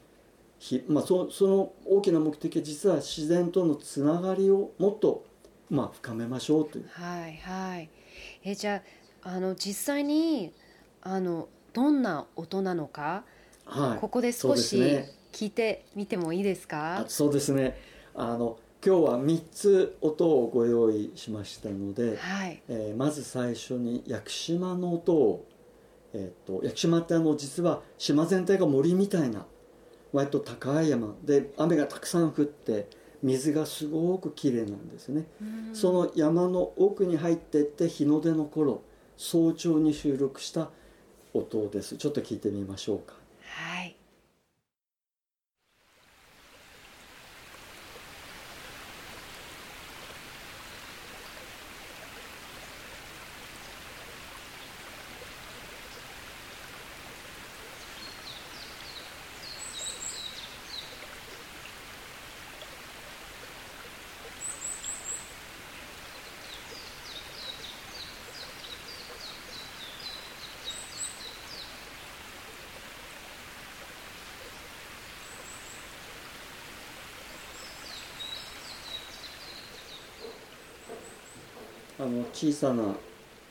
[0.59, 5.25] ひ、まあ、そその大きな目的は実は自然とのつながりをもっと、
[5.69, 6.89] まあ、深めましょうという。
[6.91, 7.89] はいはい。
[8.43, 8.83] えじゃ
[9.23, 10.53] ああの実際に
[11.01, 13.23] あのどんな音なのか、
[13.65, 13.99] はい。
[13.99, 14.77] ここで少し
[15.31, 16.99] 聞いてみてもいいですか？
[16.99, 17.77] あそうですね。
[18.15, 22.61] あの今日は3つ音をご用意しましたので、はい。
[22.67, 25.47] えーまず最初に屋久島の音を、
[26.13, 29.45] えー、と屋久島ってあの実は島全体が森みたいな
[30.11, 31.15] 割と高い山。
[31.23, 32.89] で雨がたくさん降って
[33.21, 35.75] 水がすごくきれいなんですね、うん。
[35.75, 38.81] その山の奥に入っていって日の出の頃
[39.17, 40.71] 早朝に収録した
[41.33, 41.97] 音です。
[41.97, 43.13] ちょっと聞いてみましょうか。
[43.41, 43.98] はい。
[82.09, 82.95] の小さな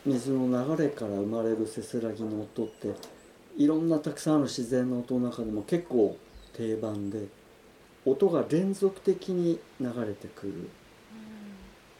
[0.05, 2.93] 水の流れから生まれるせせらぎの音って
[3.57, 6.17] いろんなたくさんある自然の音の中でも結構
[6.53, 7.27] 定番で
[8.05, 10.69] 音が連続的に流れてくる。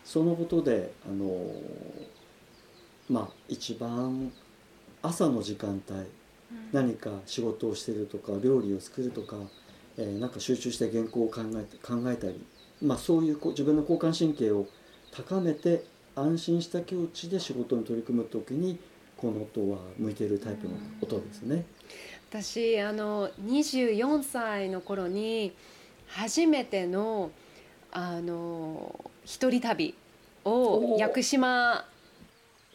[0.06, 1.52] そのことであの
[3.10, 4.32] まあ一番
[5.04, 6.06] 朝の時間帯
[6.72, 9.36] 何か仕事をしてるとか料理を作るとか、
[9.98, 12.44] えーなんか集中して原稿を考えて考えたり、
[12.82, 14.68] まあ、そういうこう自分の交感神経を
[15.12, 15.84] 高めて
[16.20, 18.78] 安心した境地で仕事に取り組む時に
[19.18, 21.66] この音は向いているタイプの音ですね。
[22.30, 25.52] 私あの24歳の頃に
[26.08, 27.32] 初めての
[27.92, 29.96] あの一人旅
[30.46, 31.86] をお屋久島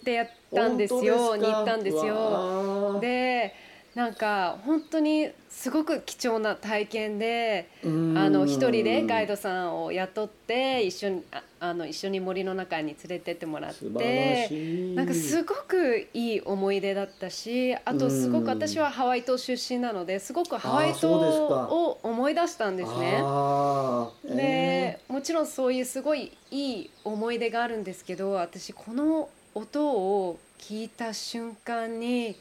[0.02, 2.98] でやったんですよに行ったんですよ。
[3.00, 3.54] で
[3.94, 11.22] なんか本当にすごく貴重な体験でうんあの一人でガイドさんを雇って一緒に
[11.66, 14.48] ああの一緒に森の中に連れてってもらって
[14.94, 23.18] なんかすごくいい思い出だったしあとすごく私はハワイ島出身なのですごくハワイ島を思い出したんですね。
[23.22, 32.36] あーでもちろんそういうすごいいい思い出があるんですけど私この音を聞いた瞬間に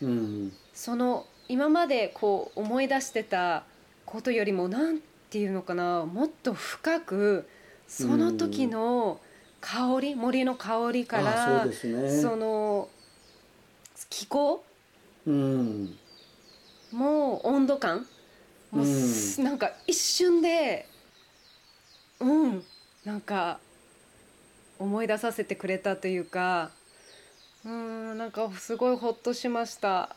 [0.00, 0.52] えーうん。
[0.74, 3.64] その今までこう思い出してた
[4.04, 4.98] ことよりもなん
[5.30, 7.48] ていうのかなもっと深く
[7.88, 9.20] その時の
[9.60, 12.22] 香り森の香りかあらそうですね。
[12.22, 12.88] その
[14.10, 14.64] 気候？
[15.26, 15.96] うん。
[16.92, 18.06] も温度感？
[18.70, 20.86] もうすなんか一瞬で
[22.20, 22.62] うん。
[23.04, 23.60] なんか
[24.78, 26.70] 思い出させてくれたというか
[27.64, 30.14] うんなんかすごいほっとしました。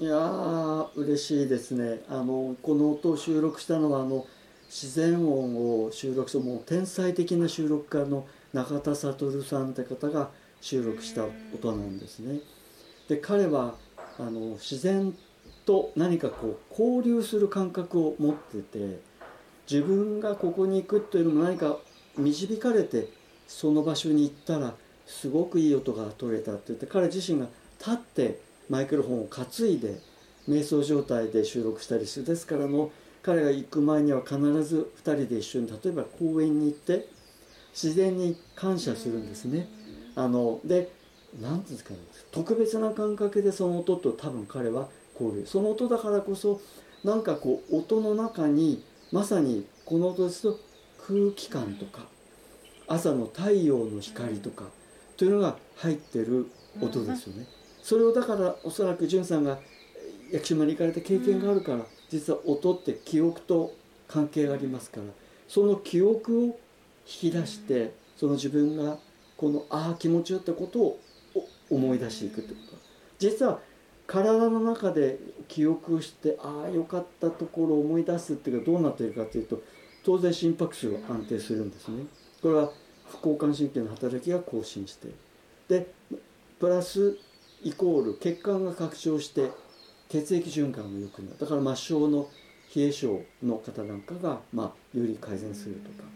[0.00, 2.00] いやー嬉しいですね。
[2.08, 4.26] あのこの音を収録したのはあの
[4.72, 10.30] 自然音を収録したもう天才的な収録家の中田悟さんって方が
[10.62, 12.40] 収録した音なんですね。
[13.06, 13.74] で彼は
[14.18, 15.14] あの自然
[15.66, 18.98] と何かこう交流する感覚を持ってて
[19.70, 21.76] 自分がここに行くというのも何か
[22.16, 23.08] 導かれて
[23.46, 24.74] その場所に行ったら
[25.06, 27.46] すごくいい音が取れたって言って彼自身が
[27.78, 29.98] 立ってマイクロフォンを担いで
[30.48, 32.24] 瞑想状態で収録したりする。
[32.24, 32.90] ですからの
[33.22, 37.08] 彼が行く前には必ず2人で一緒に例えば公園に行って
[37.72, 39.68] 自然に感謝するんですね。
[40.14, 40.90] あので
[41.40, 46.60] 何て言うんですかね特別な感覚でその音と多分彼は交流その音だからこそ
[47.04, 50.58] なんかこう音の中にまさにこの音ですと
[50.98, 52.06] 空気感とか
[52.86, 54.64] 朝の太陽の光とか
[55.16, 57.46] というのが入ってる音ですよね。
[57.82, 59.58] それをだからおそらく潤さんが
[60.32, 63.74] 屋久島に行かれた経験があるから、実は音って記憶と
[64.08, 65.06] 関係がありますから
[65.48, 66.52] その記憶を引
[67.04, 68.98] き出してその自分が
[69.36, 71.00] このああ気持ちよってことを
[71.70, 72.76] 思い出していくってこと。
[73.18, 73.60] 実は
[74.06, 75.18] 体の中で
[75.48, 79.62] 記憶してああよかったところを思い出すっていうかどうなっているかというと
[80.04, 82.04] 当然心拍数が安定するんですね。
[82.42, 82.72] これは
[83.08, 85.08] 副交感神経の働きが更新して
[85.68, 85.86] で
[86.58, 87.16] プラス
[87.62, 89.50] イコール血管が拡張して
[90.12, 91.38] 血液循環も良くなる。
[91.40, 92.28] だから末梢の
[92.76, 96.08] 冷え症の方なんかが、まあ、より改善するとか。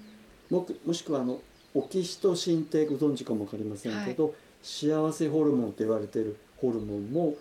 [0.50, 1.40] ももしくはあの
[1.74, 4.32] オキシトシンってご存知かも分かりませんけど、はい、
[4.62, 7.35] 幸せホルモンと言われているホルモンも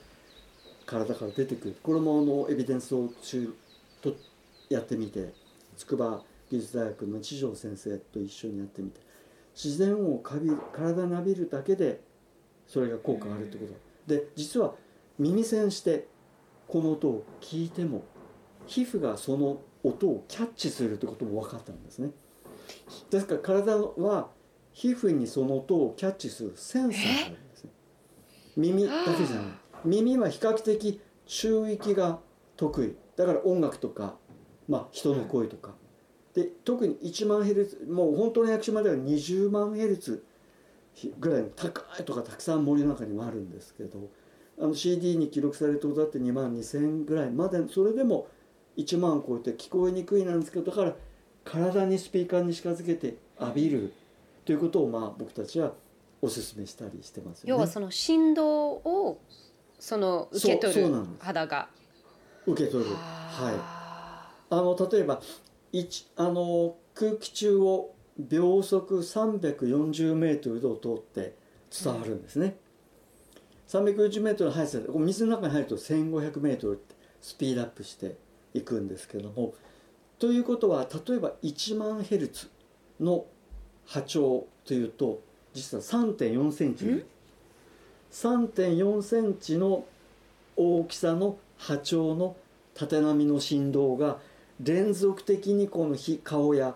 [0.86, 1.76] 体から出てくる。
[1.84, 3.54] これもあのエビデンスを中
[4.02, 4.16] と
[4.70, 5.34] やってみて
[5.76, 9.02] 筑波技術大学の知条先生と一緒にやってみて。
[9.56, 12.02] 自然をかび体に浴びるだけで
[12.68, 13.74] それが効果があるってこと。
[14.14, 14.74] で実は
[15.18, 16.08] 耳栓して
[16.68, 18.04] この音を聞いても
[18.68, 22.12] 皮膚がその音をキャッチするってことも分かったんですね。
[23.10, 24.30] ですから体は
[24.74, 27.72] 皮膚にその音をキャッチするセンサーがあるんですね。
[28.58, 29.46] 耳だけじゃない。
[29.86, 32.20] 耳は比較的中域が
[32.58, 32.96] 得意。
[33.16, 34.16] だから音楽とか、
[34.68, 35.74] まあ、人の声とか。
[36.34, 40.26] で特に1万ヘルツもう本当の役所までは20万ヘルツ
[41.18, 44.10] ぐらいの高いとかたくさん森の中にもあるんですけど
[44.60, 48.28] あの CD に記録された音だって2万2000ぐらいまでそれでも
[48.78, 50.96] 1万超えて聞こえにくいなんですけどだから
[51.44, 53.94] 体にスピーカーに近づけて浴びる
[54.46, 55.74] ということをまあ僕たちは
[56.22, 57.50] お勧めしたりしてますよね。
[57.52, 59.20] 要はその振動を
[59.80, 61.70] その受け取る肌が。
[62.48, 62.90] 受け取る。
[62.92, 63.56] はい。
[64.50, 65.22] あの例えば
[66.18, 71.36] あの空気中を秒速340メートルで通って
[71.84, 72.58] 伝わるんですね、
[73.74, 78.16] うん、340メートルの速さで水の中に入ると1500メートルってスピードアップして
[78.54, 79.54] いくんですけども
[80.20, 82.50] ということは例えば1万ヘルツ
[83.00, 83.26] の
[83.86, 85.22] 波長というと
[85.54, 87.06] 実は3.4センチ
[88.12, 89.86] 3.4センチの
[90.56, 92.36] 大きさの波長の
[92.74, 94.20] 縦波の振動が
[94.62, 96.76] 連続的にこの顔や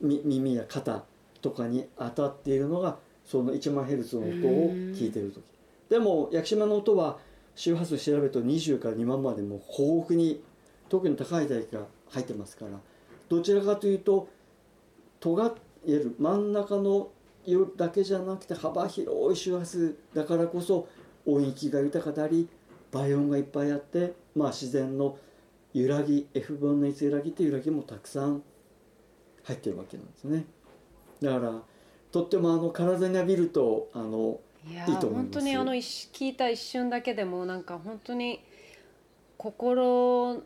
[0.00, 1.04] 耳や肩
[1.42, 5.42] とかに当たっているのがその1万ヘルツの音を聞いている時
[5.88, 7.18] でも屋久島の音は
[7.54, 10.42] 周波数調べると20から2万までも豊富に
[10.88, 12.72] 特に高い帯域が入ってますから
[13.28, 14.28] どちらかというと
[15.20, 17.08] 尖ってる真ん中の
[17.76, 20.88] だけじゃなくて幅広い周波数だからこそ
[21.26, 22.48] 音域が豊かであり
[22.90, 25.18] 倍音がいっぱいあって、まあ、自然の
[25.74, 28.42] 揺らぎ F 分の1揺らぎっていう揺らぎもたくさん
[29.44, 30.44] 入ってるわけなんですね。
[31.22, 31.62] だから
[32.12, 38.42] とってもあの体に浴びるとあのいやいいと思います本当にあの聞いた一瞬だけでもなんか本当に
[39.36, 40.42] 心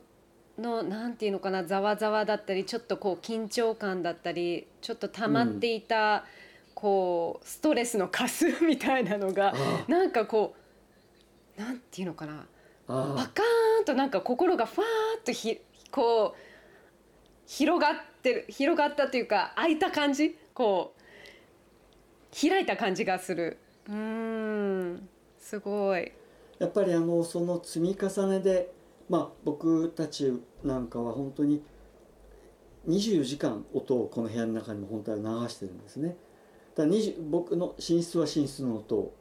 [0.59, 6.20] のなんていうのかなざわざわだったりちょっとこう緊張感だったりちょっと溜まっていた、うん、
[6.75, 9.55] こうストレスのかすみたいなのが
[9.88, 10.55] なんかこ
[11.59, 12.46] うなんていうのかな
[12.87, 15.59] パカーンとなんか心がファーッとひ
[15.90, 16.53] こう
[17.46, 25.09] 広がってる広がったというか開いた感じこう開いた感じがするうん。
[25.38, 26.12] すごい。
[26.59, 28.73] やっぱりあのその積み重ねで
[29.09, 31.62] まあ僕たちなんかは本当に
[32.88, 36.17] 24時間音をこの部屋の中にも本当は流してるんですね。
[36.77, 36.85] だ
[37.29, 39.13] 僕の寝室は寝室の音。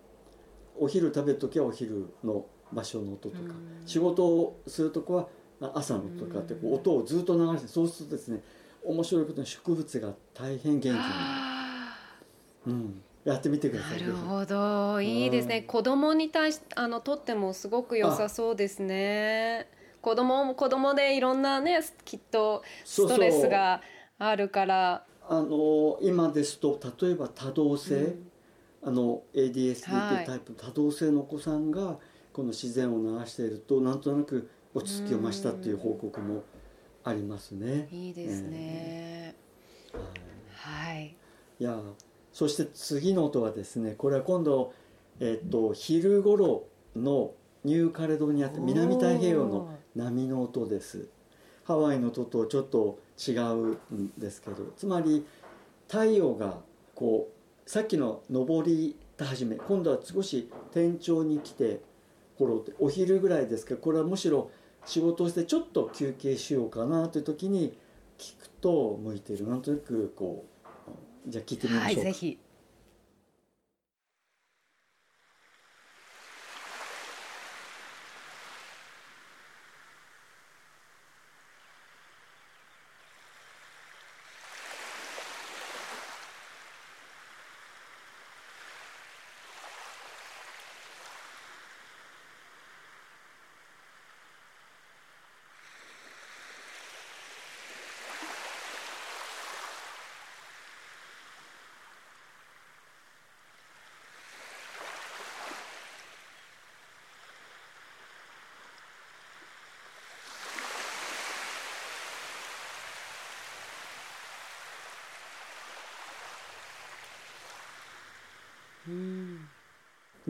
[0.80, 3.54] お昼食べる時はお昼の場所の音とか、
[3.86, 5.16] 仕事をするとこ
[5.60, 8.42] は朝の音とかってこう音をずっと流してそうするとですね
[8.84, 11.58] 面白いことに植物が大変元気にな
[12.66, 12.72] る。
[12.72, 14.02] うんやってみてください。
[14.02, 15.62] なるほど、いいですね。
[15.62, 19.68] 子供に対しあのとってもすごく良さそうですね。
[20.02, 23.82] 子供も子供でいろんなねきっとストレスが
[24.18, 28.30] あるからあの今ですと例えば多動性、うん、
[28.84, 31.98] あの ADSD というタイプの多動性のお子さんが
[32.34, 36.44] この自然を流しているとなんとなく落ち着きを増したっていう報告も
[37.04, 37.88] ありますね。
[37.92, 38.50] いいですね。
[38.54, 39.98] えー、
[40.56, 41.16] はい。
[41.60, 41.78] いや
[42.34, 44.74] そして次の音はですねこれは今度、
[45.20, 46.66] えっと昼頃
[46.96, 47.32] の
[47.64, 51.08] ニューカレドニアって南太平洋の波の音です。
[51.64, 55.26] ハワイの音とちょっと違うんですけどつまり
[55.88, 56.58] 太陽が
[56.96, 61.82] こうさっきの上り始め今度は少し天頂に来て
[62.38, 64.50] 頃お昼ぐらいですけどこれはむしろ
[64.86, 67.78] 仕事をしてちょっと休憩しようかなという時に
[68.18, 69.48] 聞くと向いている。
[69.48, 70.51] なんとなくこう
[71.28, 72.02] じゃあ聞いてみましょうか。
[72.02, 72.40] はい、ぜひ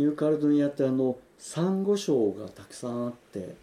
[0.02, 3.54] ニューカルドニアってあのサンゴ礁がたくさんあって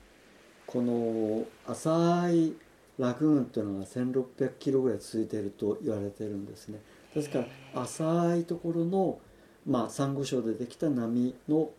[0.67, 2.55] この浅い
[2.97, 6.79] ラグーンっていうのが1600キロぐらい続いていると言われてるんですね。
[7.13, 7.41] ですか
[7.75, 9.19] ら浅いところの
[9.67, 11.71] まあサンゴ礁でできた波の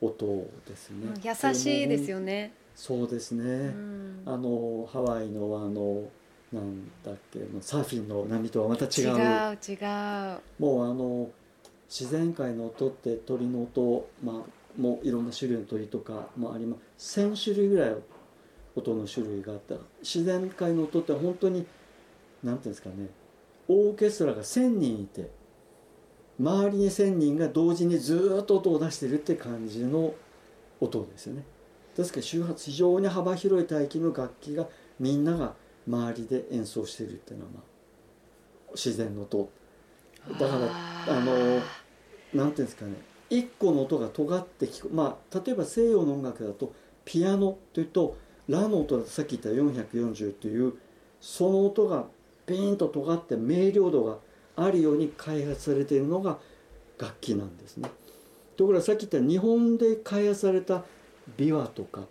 [0.00, 0.26] 音
[0.66, 2.52] ですね、優しいですよね。
[2.74, 6.02] そうですね、うん、あのハワイのあの
[6.52, 9.08] なんだっけサーフィンの波とはまた違う。
[9.08, 10.40] 違う違う。
[10.58, 11.30] もうあの
[11.90, 17.94] 自然界の音って鳥の音、まあ、もういろんな種類の鳥とかもあります1,000種類ぐらい
[18.76, 21.66] 音の種類があったら自然界の音って本当に
[22.44, 23.08] 何ていうんですかね
[23.66, 25.30] オーケストラが1,000人いて
[26.38, 30.14] 周りに1,000人が同時にずっと音を出してるって感じの
[30.80, 31.44] 音ですよね。
[31.94, 34.66] ですから周波数非常に幅広い帯域の楽器が
[34.98, 35.54] みんなが
[35.86, 37.62] 周りで演奏してるっていうのは、まあ、
[38.72, 39.50] 自然の音
[40.28, 40.58] だか
[41.06, 41.62] らあの
[42.34, 42.92] なんていうんですかね
[43.30, 46.72] 一個の音が尖って聞くまあ例えば西洋の音楽だと
[47.04, 48.16] ピアノというと
[48.48, 50.74] ラの音だとさっき言った440という
[51.20, 52.06] その音が
[52.46, 54.18] ピーンと尖って明瞭度が
[54.56, 56.38] あるように開発されているのが
[56.98, 57.88] 楽器なんですね。
[58.56, 60.84] ところがさっき言った日本で開発された
[61.36, 62.02] 琵琶とか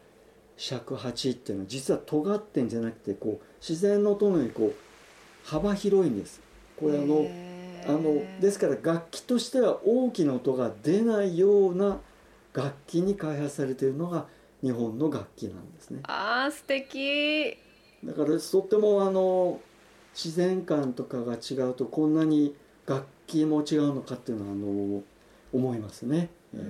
[0.57, 4.75] 尺八っていうのは実は尖ってんじゃなくてこう自然の音のようにこう
[5.47, 6.41] 幅広いんです。
[6.79, 7.27] これあの
[7.87, 11.99] あのですから楽器としては大きな音が出ないような
[12.53, 14.25] 楽器に開発されているのが
[14.61, 16.01] 日本の楽器なんですね。
[16.03, 17.57] あー素敵。
[18.03, 19.59] だからとってもあの
[20.13, 22.55] 自然観とかが違うとこんなに
[22.85, 25.03] 楽器も違うのかっていうのはあの
[25.53, 26.29] 思いますね。
[26.53, 26.61] えー、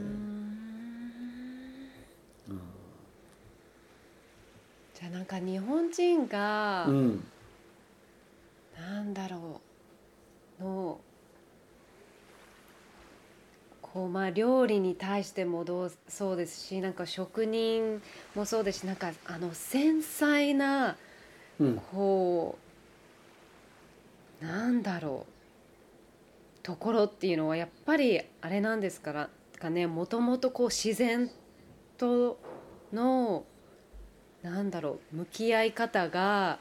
[4.93, 7.24] じゃあなんか日本人が、うん、
[8.78, 9.69] なんだろう
[10.60, 10.99] の
[13.82, 18.01] こうまあ料理に対してもどうそうですしなんか職人
[18.36, 20.95] もそうですしなんかあの繊細な、
[21.91, 22.57] こ
[24.41, 25.34] うなんだろう
[26.62, 29.30] ところっていうのはやっぱりあれなんですから
[29.60, 31.30] かねもともとこう自然
[31.97, 32.39] と
[32.93, 33.43] の
[34.41, 36.60] なんだろう向き合い方が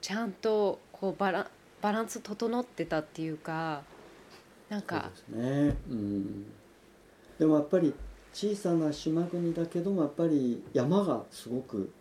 [0.00, 1.50] ちゃんとこうバラ
[1.82, 3.82] バランス整ってたっていうか
[4.68, 6.46] なんかですね、うん、
[7.38, 7.92] でもやっぱり
[8.32, 11.92] 小さな島国だけどもやっぱり山がすごく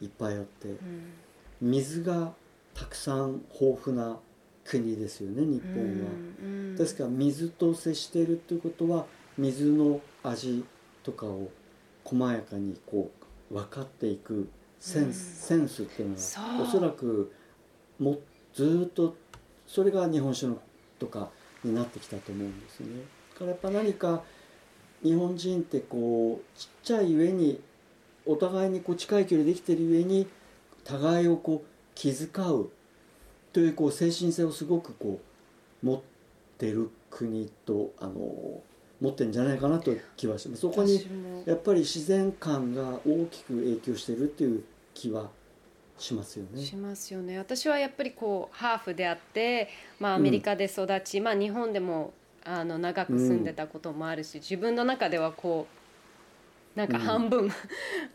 [0.00, 1.12] いっぱいあって、うん、
[1.60, 2.32] 水が
[2.72, 4.16] たくさん豊富な
[4.64, 6.10] 国ですよね日本は、
[6.42, 9.04] うん、ですから水と接しているということは
[9.36, 10.64] 水の味
[11.02, 11.50] とかを
[12.04, 13.10] 細やかにこ
[13.50, 14.48] う分かっていく
[14.78, 17.32] センス,、センスっていうのはおそらく
[17.98, 18.18] も
[18.58, 19.14] ずっと
[19.68, 20.58] それが日本酒の
[20.98, 21.28] とか
[21.62, 23.02] になってきたと思うんですよね。
[23.34, 24.24] だからやっぱ何か
[25.00, 27.60] 日本人ってこうちっちゃい上に
[28.26, 30.26] お互いにこう近い距離できてる上に
[30.82, 32.68] 互いをこう気遣う
[33.52, 35.20] というこう精神性をすごくこ
[35.84, 36.00] う持っ
[36.58, 38.60] てる国とあの
[39.00, 41.06] 持ってんじゃないかなという気はしますそこに
[41.46, 45.30] やっぱり自然観が大きく影響してるっていう気は
[45.98, 46.62] しますよね。
[46.62, 47.38] しますよね。
[47.38, 49.68] 私はやっぱりこうハーフであって、
[49.98, 52.12] まあアメリカで育ち、うん、まあ日本でも
[52.44, 55.66] あの長く住んでたこともあるし、うん、自分の中ではこ
[56.76, 57.52] うなんか半分、 うん、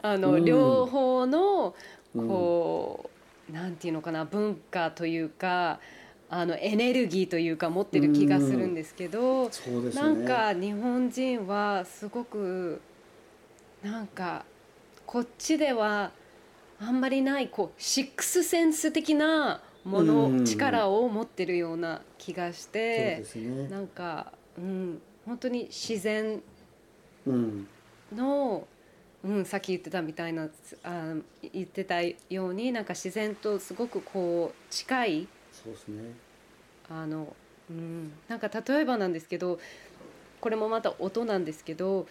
[0.02, 1.76] あの、両方の
[2.16, 3.10] こ
[3.50, 5.80] う、うん、なんていうのかな文化というか。
[6.30, 9.52] あのエネルギーというか持ってる気がするんですけど、ね、
[9.94, 12.82] なんか日本人はすごく
[13.84, 14.44] なんか
[15.06, 16.12] こっちでは
[16.80, 20.46] あんまりないこうシックスセンス的なもの、うん。
[20.46, 23.68] 力を持ってるような気がしてね。
[23.70, 26.42] なんか、うん、本当に自然
[27.26, 27.68] うん。
[28.16, 28.68] の、
[29.24, 30.50] うん、さっき言ってたみたいな
[30.84, 31.16] あ
[31.54, 32.16] 言ってたよ
[32.50, 36.12] うになんか自然とすごくこう近いそうですね。
[36.90, 37.34] あの、
[37.70, 39.60] うん、なんか例えばなんですけど
[40.42, 42.08] これもまた音なんですけど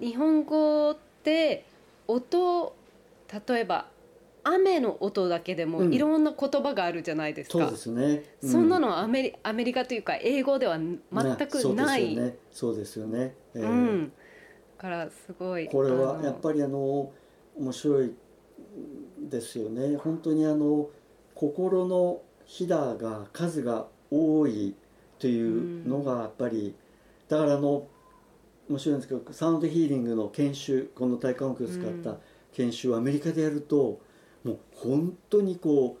[0.00, 1.64] 日本語って
[2.06, 2.74] 音
[3.48, 3.88] 例えば
[4.44, 5.94] 雨の音だけでもうん。
[5.94, 11.00] いろんな言葉があるじゃないですか、そうですね、うそんなのはアメリアメリカというか英語では全
[11.48, 13.14] くない、ねそうですよね。
[13.14, 14.12] そうですよね、えーうん、
[14.76, 17.12] からすごいこれはやっりぱりあの
[17.56, 18.12] 面白い
[19.20, 19.96] ですよね。
[19.96, 20.88] 本当にあの
[21.34, 24.74] 心のひだが数が多い
[25.18, 26.74] というのがやっぱり、
[27.28, 27.86] だからあの
[28.68, 32.18] 面白いんですけどサウンドヒーリングの研修この体感音響を使った
[32.52, 34.00] 研修をアメリカでやると、
[34.44, 35.98] もう本当にこ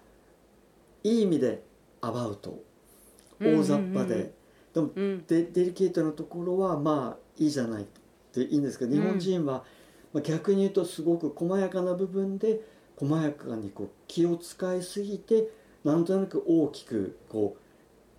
[1.04, 1.62] ういい意味で
[2.00, 2.62] アバウト。
[3.40, 4.32] 大雑把で、
[4.72, 5.24] でもうん。
[5.26, 7.86] でデリケートなところはまあいいじゃないっ
[8.32, 9.64] ていいんですけど日本人は、
[10.12, 12.60] まあ、逆に言うとすごく細やかな部分で
[12.96, 15.48] 細やかにこう気を使いすぎて
[15.84, 17.56] なんとなく大きくこ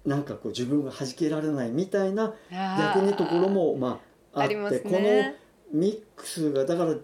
[0.06, 4.02] うなんかこう自分が弾けられないみたいな逆にところもま
[4.34, 5.38] ああってこね。
[5.74, 6.96] のミックスがだから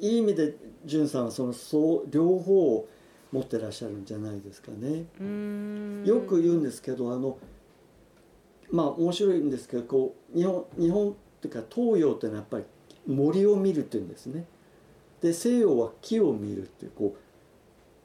[0.00, 2.88] いい意味で潤さんはそのそう両方を
[3.32, 5.04] 持ってらっしゃるんじゃないですかね。
[5.20, 6.04] うん。
[6.06, 7.38] よく言うんですけどあの
[8.70, 12.64] まあ面白いんですけどこう日本日本っていうか東洋っていうのはやっぱり
[13.06, 14.44] 森を見るっていうんですね。
[15.20, 17.18] で西洋は木を見るっていうこう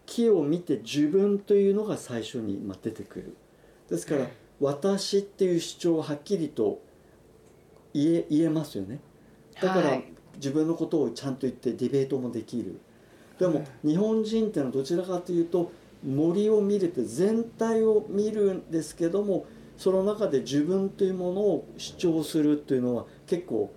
[0.06, 3.36] 木を見て自分というのが最初にまあ出てくる。
[3.90, 4.28] ですから
[4.60, 6.82] 私っていう主張をはっきりと
[7.94, 9.00] 言え言えますよね。
[9.62, 10.06] だからはい
[10.42, 12.82] 自分のことをちゃんと言ってディベートもできる。
[13.40, 15.72] でも日本人っていうのはどちらかというと
[16.04, 19.46] 森を見るって全体を見るんですけども
[19.78, 23.74] その中で自分というものを主張するっていうのは結構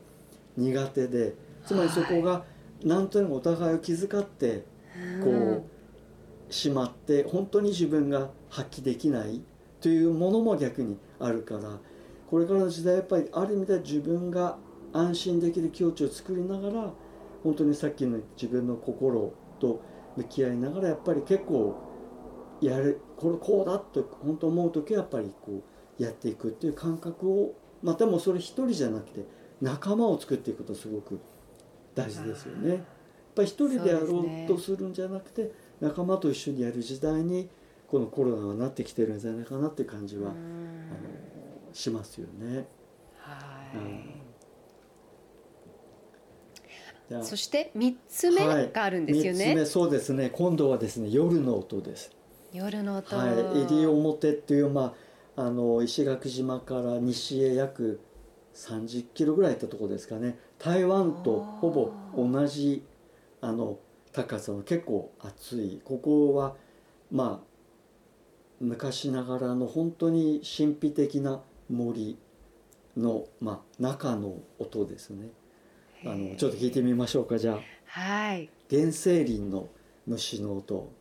[0.57, 1.35] 苦手で
[1.65, 2.45] つまりそこが
[2.83, 4.65] なんとなくお互いを気遣って
[5.23, 5.65] こ
[6.51, 9.41] うしまって本当に自分が発揮できない
[9.81, 11.79] というものも逆にあるから
[12.31, 14.59] これからの時代やっぱりある意味では自分が
[14.95, 16.93] 安心できる境地を作りながら
[17.43, 19.83] 本当にさっきの自分の心と
[20.17, 21.77] 向き合いながらやっぱり結構
[22.61, 25.63] やるこれこうだと本当思う時はやっぱりこ
[25.99, 29.27] うやっていくっていう感覚をまあでもそれ一人じゃなくて
[29.61, 31.21] 仲間を作っていくことすごく
[31.95, 32.71] 大事ですよね。
[32.71, 32.79] やっ
[33.35, 37.49] ぱり一人でやろうとするんじゃなくて、仲間と一緒にやる時代に
[37.89, 40.45] このコロナがなってきてるんじゃないかなっていう感じは、うんあの
[41.73, 42.69] しますよね。
[43.19, 44.24] はいうん
[47.23, 49.55] そして三つ目があるんですよ三つね。
[49.55, 50.31] 目そうですね。
[50.31, 52.11] 今度はですね夜の音です。
[52.53, 53.17] 夜の音。
[53.17, 54.95] はい、西表っていう、ま
[55.37, 58.01] あ、あの石垣島から西へ約
[58.55, 60.39] 30キロぐらい行ったところですかね。
[60.59, 62.85] 台湾とほぼ同じ
[63.41, 63.79] あの
[64.13, 65.81] 高さの結構暑い。
[65.85, 66.55] ここは
[67.11, 67.55] まあ
[68.61, 72.19] 昔ながらの本当に神秘的な森
[72.97, 75.29] の、まあ、中の音ですね
[76.07, 78.49] あのちょっと聞いてみましょうかじゃあはい。
[78.71, 79.69] 原生林の
[80.07, 80.93] 虫の音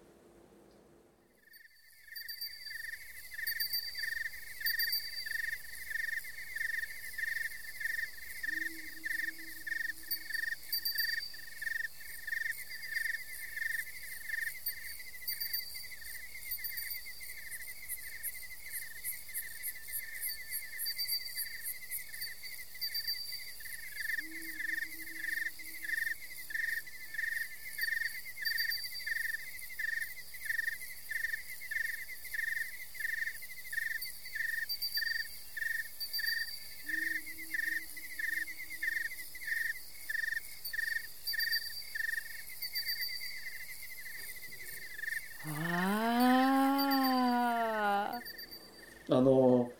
[49.24, 49.71] の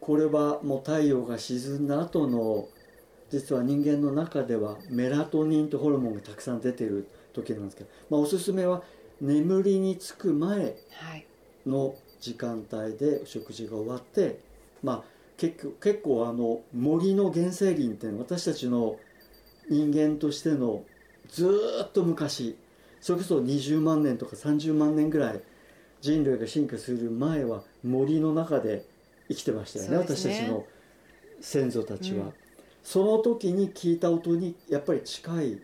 [0.00, 2.68] これはもう太陽が沈んだ後の
[3.30, 8.82] 実は人間の中ではメラトニンとホルモンがたくさん出てる時なんですけど、まあ、おすすめは
[9.20, 10.76] 眠りにつく前。
[11.66, 14.40] の時間帯でお食事が終わって、
[14.82, 15.02] まあ、
[15.36, 18.96] 結構結構あの森の原生林っていうのは私たちの
[19.68, 20.82] 人間としての
[21.28, 22.56] ずーっと昔
[23.00, 25.40] それこそ20万年とか30万年ぐらい
[26.04, 28.84] 人類が進化する前は森の中で
[29.28, 29.96] 生きてましたよねね。
[29.96, 30.66] 私たちの
[31.40, 32.26] 先祖たちは。
[32.82, 35.58] その時に聞いた音にやっぱり近い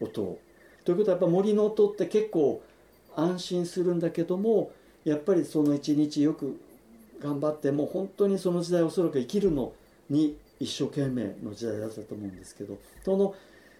[0.00, 0.38] 音。
[0.84, 2.62] ということはやっぱ森の音って結構
[3.16, 4.70] 安心するんだけども
[5.04, 6.60] やっぱりその一日よく
[7.20, 9.72] 頑張ってもう本当にその時代おそらく生きるの
[10.08, 13.34] に一生懸命の時代だったと思うんですけどその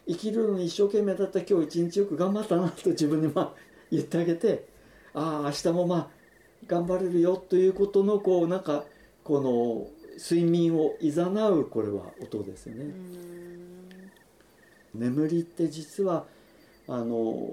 [0.08, 3.52] 生きるのに一生懸命だった今日一日よく頑張ったなと自分にまあ
[3.92, 4.71] 言ってあげて
[5.14, 6.08] ああ明日もまあ
[6.66, 8.84] 頑張れるよということのこうなんか
[9.24, 9.86] この
[10.18, 12.94] 睡眠をいざなうこれは音ですよね。
[14.94, 16.26] 眠りって実は
[16.86, 17.48] あの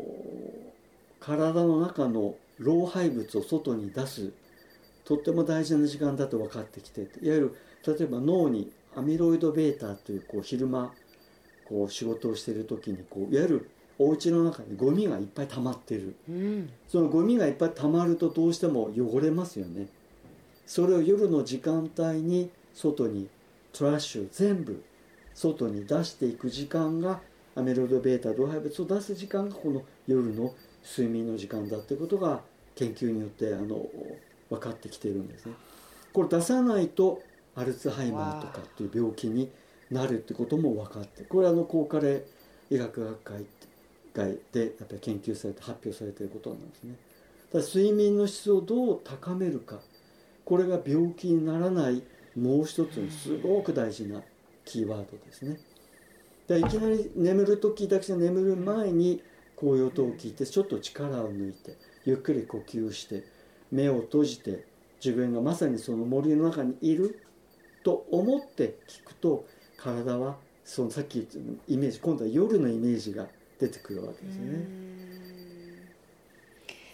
[1.19, 4.33] 体の中の老廃物を外に出す
[5.05, 7.55] とっても大事な時間だと分かってきていわゆる
[7.87, 10.93] 例えば脳にアミロイド β というこう昼間
[11.65, 13.69] こう仕事をしている時にこういわゆる
[13.99, 19.87] お家の中にゴミがいっぱい溜まってる、うん、そのゴミがいっぱい溜まるとどうしても汚れますよね。
[20.65, 23.27] それを夜の時間帯に外に
[23.73, 24.81] トラッシュ全部
[25.33, 27.19] 外に出していく時間が
[27.55, 30.53] アミロイド β 老廃物を出す時間がこの夜の
[30.87, 32.41] 睡眠の時間だってことが
[32.75, 33.85] 研究によってあの
[34.49, 35.53] 分かってきているんですね。
[36.13, 37.21] これ出さないと
[37.55, 39.51] アルツハイマーとかっていう病気に
[39.91, 42.23] なるってことも分かってこれはあの高カレ
[42.69, 43.45] 医学学会
[44.13, 46.95] 外でやっぱり研究されて発表されていることなんですね。
[47.53, 49.79] だ睡眠の質をどう高めるか。
[50.45, 52.03] これが病気にならない
[52.35, 54.21] もう一つのすごく大事な
[54.65, 55.59] キーワードですね。
[56.47, 59.21] でいきなり眠る時だけじゃ眠る前に
[59.55, 63.23] こういう音を聞いてちょっと力を抜いてゆっくり呼吸して
[63.71, 64.65] 目を閉じて
[65.03, 67.21] 自分がまさにその森の中にいる
[67.83, 69.45] と思って聞くと
[69.77, 71.37] 体はそのさっき言った
[71.67, 73.27] イメージ今度は夜のイメージが
[73.59, 74.89] 出てくるわけですね。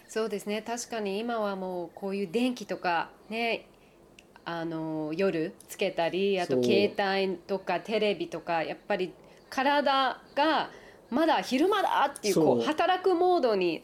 [0.08, 0.62] そうですね。
[0.62, 3.68] 確かに今はもうこういう電気とかね
[4.46, 9.14] あの夜つけたりあと携帯とかテレビとかやっぱり
[9.50, 10.70] 体が
[11.10, 13.82] まだ昼間だっていうこう働くモードに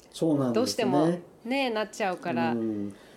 [0.53, 2.55] どうしてもね、ねなっちゃうから、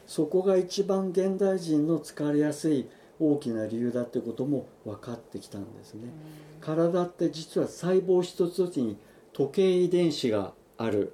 [0.06, 2.88] そこが一番現代人の疲れやすい
[3.18, 6.08] 大きな理由だってことも分かってきたんですね。
[6.60, 8.98] 体って実は細胞一つ一つに
[9.35, 11.12] 時計遺伝子がある、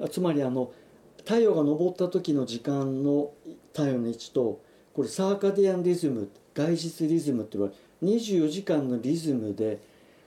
[0.00, 0.70] うん、つまりあの
[1.18, 3.32] 太陽が昇った時の時間の
[3.72, 4.60] 太陽の位置と
[4.94, 9.80] これサーカディアンリズム外日リズムって言われる24時間のリズムで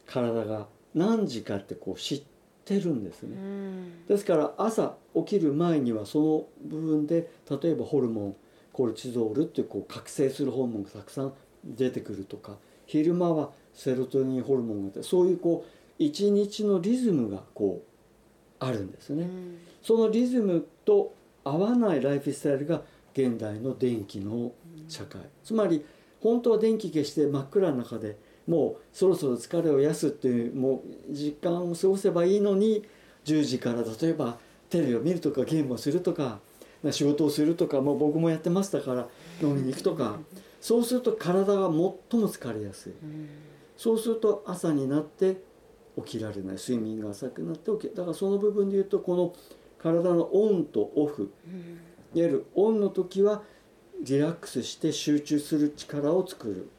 [0.05, 2.23] 体が何時かってこう知っ
[2.65, 8.35] てるんですね、うん、ですから朝起きる前にはその部分で例えばホルモン
[8.73, 22.81] コルチゾールってこう覚醒するホルモンがたくさん出てくるとか昼間はセロトニンホルモンがそういうこう一日のリズムがこうあるんですね、うん、そのリズムと合わないライフスタイルが
[23.13, 24.51] 現代の電気の
[24.87, 25.85] 社会、うん、つまり
[26.21, 32.83] 本当は電気消して真っ暗の中でもうそろそろ疲れを癒すっていうもう時間を過ごせばいいのに
[33.25, 34.39] 10時から例えば
[34.69, 36.39] テレビを見るとかゲームをするとか
[36.91, 39.07] 仕事をするとかもう僕もやってましたから
[39.41, 40.17] 飲みに行くとか。
[40.61, 42.93] そうすると体が最も疲れやすい。
[43.77, 45.37] そうすると朝になって
[46.05, 46.55] 起きられない。
[46.55, 49.33] 睡眠が浅くなって起きだからその部分で言うとこの
[49.77, 51.31] 体のオンとオフ、
[52.13, 53.43] いわゆるオンの時は
[54.01, 56.69] リラックスして集中する力を作る。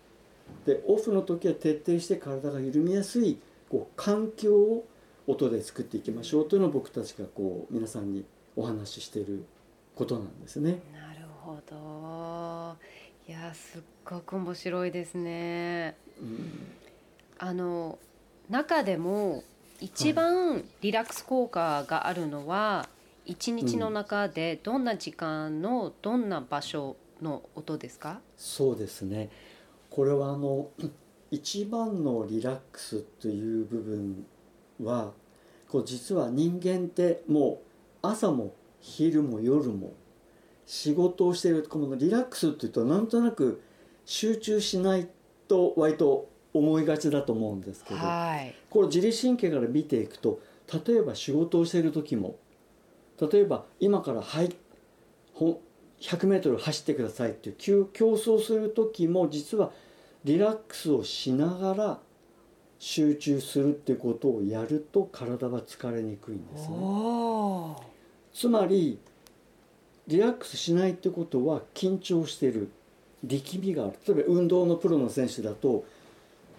[0.66, 4.84] でオフの時は徹底して体が緩みやすいこう環境を
[5.26, 8.24] 音で作っていきましょうというのを僕たちがこう皆さんに
[8.56, 9.44] お話ししている
[9.94, 10.80] ことなんですね。
[10.92, 12.76] なるほど。
[13.28, 15.94] いやすっごく面白いですね。
[16.20, 16.66] うん、
[17.38, 17.98] あの
[18.50, 19.44] 中でも
[19.80, 22.88] 一番リラックス効果があるのは、
[23.24, 29.30] 一日の中でどんな時間のどんな場所の音ですか、そうですね。
[29.88, 30.68] これはあの
[31.30, 34.26] 一番のリラックスという部分
[34.82, 35.12] は
[35.68, 37.66] こう実は人間ってもう
[38.02, 39.92] 朝も昼も夜も
[40.66, 43.62] 仕事をしているこのリラックスっていうとなんとなく
[44.04, 45.08] 集中しない
[45.46, 50.40] と割と思いがちだと思うんですけど、はい、これ自律神経から見ていくと
[50.86, 52.36] 例えば仕事をしている時も
[53.20, 54.54] 例えば今から「はい
[56.00, 59.72] 100メートル走ってください」っていう競争する時も実は
[60.24, 62.00] リラックスをしながら
[62.78, 66.76] 集中するってことをやると体は疲れにくいんですね。
[68.32, 68.98] つまり
[70.06, 72.70] リラックスしないってことは緊張してる
[73.22, 73.92] 力みがある。
[74.06, 75.84] 例えば運動のプロの選手だと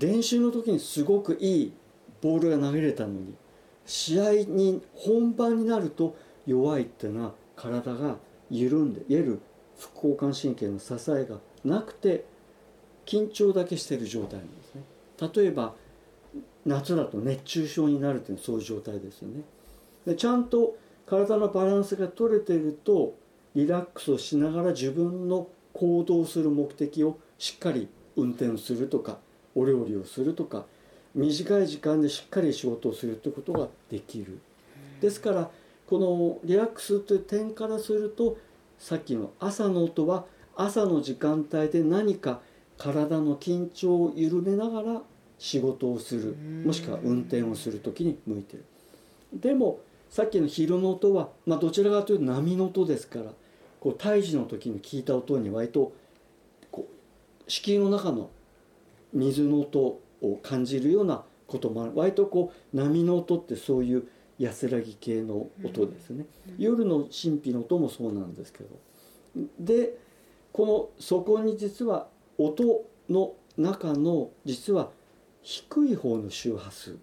[0.02, 1.74] 練習の時にすごくいい
[2.22, 3.36] ボールが投げれたのに
[3.86, 8.18] 試合に本番になると弱いっていうのは体が
[8.49, 9.41] 緩んでいわゆる
[9.78, 12.26] 副交感神経の支えがなくて
[13.06, 14.84] 緊張だけしてる状態なんですね。
[15.34, 15.74] 例えば
[16.66, 19.41] 夏だと熱中症になるというのはそういう状態ですよね。
[20.06, 20.76] でちゃんと
[21.06, 23.16] 体のバランスが取れてると
[23.56, 29.18] リラックスをしながら自分の行動する目的をしっかり運転するとか
[29.56, 30.66] お料理をするとか
[31.14, 34.39] 短い時間でしっかり仕事をするということができる。
[35.02, 35.49] ですから
[35.88, 38.38] このリラックスという点からすると
[38.80, 40.26] さっきの朝の音は
[40.56, 42.39] 朝の時間帯で何か
[42.78, 45.02] 体の緊張を緩めながら
[45.38, 46.36] 仕事をする。
[46.66, 48.66] もしくは運転をする時に向いてる。
[49.34, 49.80] でも
[50.10, 53.32] さっきの昼の音は、まあ、どちらかというと波の音ですから
[53.80, 55.93] こう胎児の時に聞いた音に割と
[56.70, 58.30] こう子宮の中の
[59.14, 59.80] 水の音
[60.22, 64.07] を感じるようなこともある割とこう波の音ってそういう
[64.39, 66.26] 安らぎ系の音ですね、
[66.57, 68.70] 夜の神秘の音もそうなんですけど。
[69.59, 69.97] で
[70.51, 72.07] このそこに実は
[72.38, 74.89] 音の中の実は
[75.41, 76.97] 低い方の周波数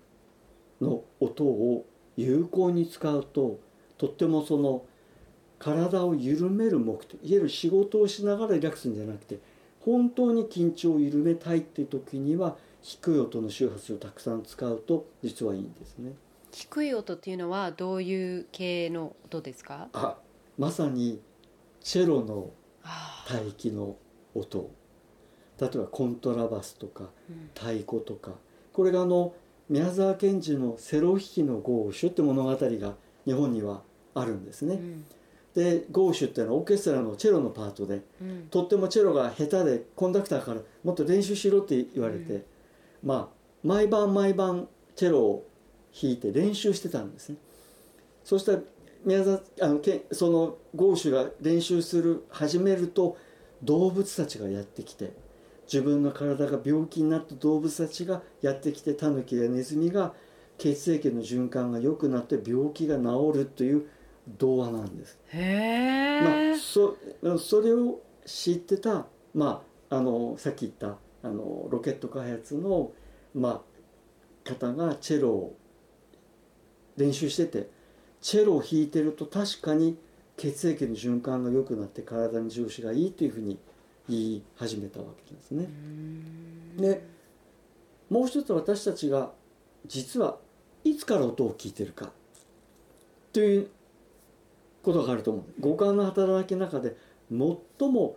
[0.80, 1.86] の音を
[2.16, 3.61] 有効に使うと
[3.96, 4.84] とってもその
[5.59, 9.40] 体を緩める目的いわゆる仕事をしながらリラックスするんじゃなくて
[9.89, 16.12] 本当に緊張を緩めたいっていう時には低い音の周波数をたくさん使うと実はいいんですね。
[16.53, 19.89] 低い音っていうのはどういう系の音ですか？
[19.95, 20.18] あ
[20.59, 21.22] まさに
[21.80, 22.51] チェロの
[23.34, 23.97] 帯域の
[24.34, 24.70] 音。
[25.59, 27.05] 例えばコントラバスとか
[27.55, 28.32] 太鼓とか、
[28.74, 29.32] これがあの
[29.70, 33.82] 宮沢賢治の「セロ弾きのゴーシュ」って物語が日本には
[34.14, 34.74] あるんですね。
[34.74, 35.05] うん
[35.59, 42.44] でゴーシュっていうのはオーケストラのチェロのパートで、うん、とってもチェロが下手でコンダクターからもっと練習しろって言われて、うん、
[43.02, 43.28] まあ
[43.64, 45.48] 毎晩毎晩チェロを
[46.00, 47.38] 弾いて練習してたんですね。
[48.22, 48.59] そしたら
[49.04, 53.16] 宮沢あのけそのゴーシュが練習する始めると
[53.64, 55.12] 動物たちがやってきて
[55.64, 60.14] 自分の体が病気になった動物たちがやってきてタヌキやネズミが
[60.56, 63.88] 血液の循環が良くなって病気が治るという
[64.36, 65.18] 童話なんです。
[65.32, 66.96] へまあ、そ
[67.38, 72.92] それを知ってた、まあ、あのさっき言ったあのロケット開発の、
[73.34, 73.64] ま
[74.44, 75.56] あ、方がチェロを
[76.96, 77.70] 練習してて
[78.20, 79.96] チェロを弾いてると確かに
[80.36, 83.58] 血液の循環が良くなって体に重視がいいというふうに
[84.08, 85.68] 言い始めたわけですね。
[86.76, 87.02] で
[88.10, 89.32] もう一つ私たちが
[89.86, 90.38] 実は
[90.84, 92.10] いつから音を聞いてるか
[93.32, 93.68] という
[94.93, 95.45] ことがあると思う。
[95.61, 96.97] 五感の働きの中で
[97.30, 98.16] 最も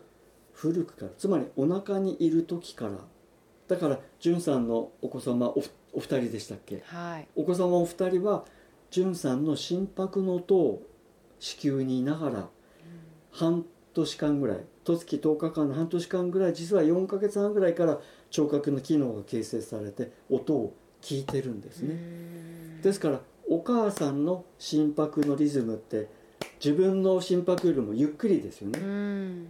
[0.54, 2.92] 古くからつまりお腹にいる時から
[3.68, 5.64] だから潤さんのお子様お
[5.94, 8.46] お二人でしたっけ、はい、お子様お二人は
[8.90, 10.84] 潤さんの心拍の音を
[11.40, 12.50] 子宮にいながら
[13.32, 18.00] 半年間ぐらい十月10日間の半年間ぐらい実は4か月半ぐらいから
[18.30, 22.82] 聴覚の機能が形成されて音を聞いてるんですね。
[22.82, 26.21] ですからお母さんの心拍のリズムって
[26.64, 29.48] 自分の心拍よりもゆっくりですよね、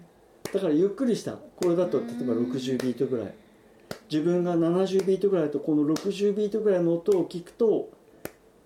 [0.53, 1.33] だからゆっくりした。
[1.33, 3.33] これだと例えば60ビートぐらい。
[4.09, 7.89] 自分が70ビートぐらいとこの60ビートぐらいの音を聞くと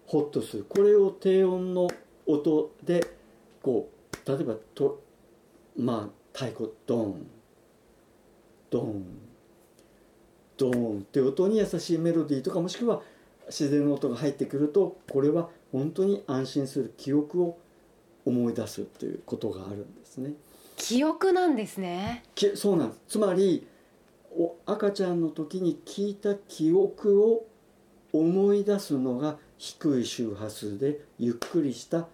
[0.05, 0.65] ホッとする。
[0.69, 1.87] これを低音の
[2.27, 3.05] 音で
[3.63, 5.01] こう例えばと
[5.75, 7.27] まあ太鼓ドン。
[8.69, 9.05] ドン。
[10.57, 10.99] ドン。
[10.99, 13.01] って音に優しいメロディーとかもしくは
[13.47, 16.93] 自然の音が入ってくるとこれは本当に安心する。
[16.95, 17.57] 記憶を
[18.25, 20.33] 思い出すということがあるんですね。
[20.75, 22.23] 記憶なんですね。
[22.55, 23.01] そうなんです。
[23.07, 23.65] つまり
[24.37, 27.45] お赤ちゃんの時に聞いた記憶を
[28.11, 32.07] 思い出すのが低い周波数でゆっくりした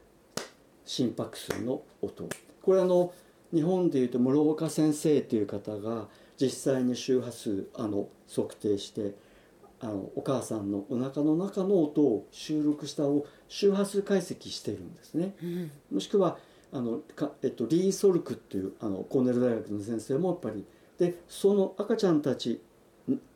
[0.86, 2.28] 心拍数の音。
[2.62, 3.14] これあの
[3.54, 6.08] 日本でいうと室岡先生という方が
[6.40, 9.16] 実際に周波数あの測定して
[9.82, 16.38] あのお母さんのお腹の中の音を収録したを周波数解析してるんですね、うん、もしくは
[16.72, 20.66] あのか、えっと、リー・ソルクっていうあのコーネル大学の先生もやっぱり
[21.00, 22.62] でその赤ちゃんたち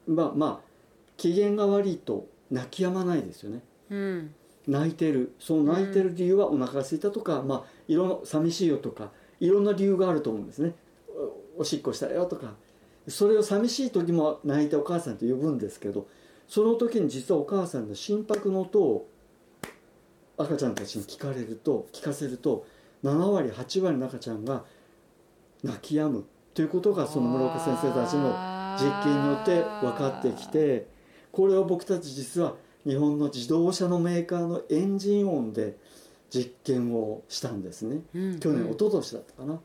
[0.07, 0.69] はまあ
[1.17, 4.35] 機嫌が悪いと泣き止まないですよね、うん、
[4.67, 5.33] 泣いてる。
[5.39, 10.75] その泣いてる理由はお腹が空いたとか、まあいろんな寂しいよとかいろんな理由があると思うんですね。
[11.57, 12.53] おしっこしたよとか。
[13.07, 16.07] それを寂しい時も泣いてお母さんと呼ぶんですけど
[16.47, 19.07] その時に実はお母さんの心拍の音を
[20.37, 22.65] 赤ちゃんたちに聞かれると聞かせると
[23.03, 24.63] 7割8割の赤ちゃんが
[25.63, 28.29] 泣き止むということがその室岡先生たちの
[28.77, 30.87] 実験によって分かってきて
[31.31, 35.77] これを僕たち実は日本の自動車のメーカーのエンジン音で
[36.29, 38.21] 実験をしたんですね、うん。
[38.33, 39.59] うん、去年一昨年だったかな。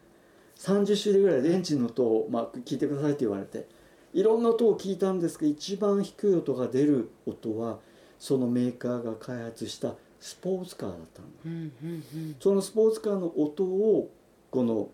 [0.56, 3.66] 30種類ぐらいでエンジンの音を、まあ、聞いてくださいって言われて
[4.12, 7.78] いろんな音を聞いたんですが一番低い音が出る音は
[8.18, 11.28] そのメーカーが開発したスポーツカーだったの。
[11.46, 11.52] うん
[11.82, 12.36] うんうん。
[12.38, 14.10] そのスポーツカーの音を
[14.50, 14.90] この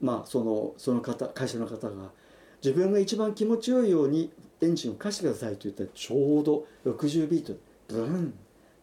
[0.00, 2.10] まあそのその方会社の方が
[2.64, 8.34] 自分が一番気持ちよいようにエンジンを貸してくださいと言ったらちょうど60ビートでブン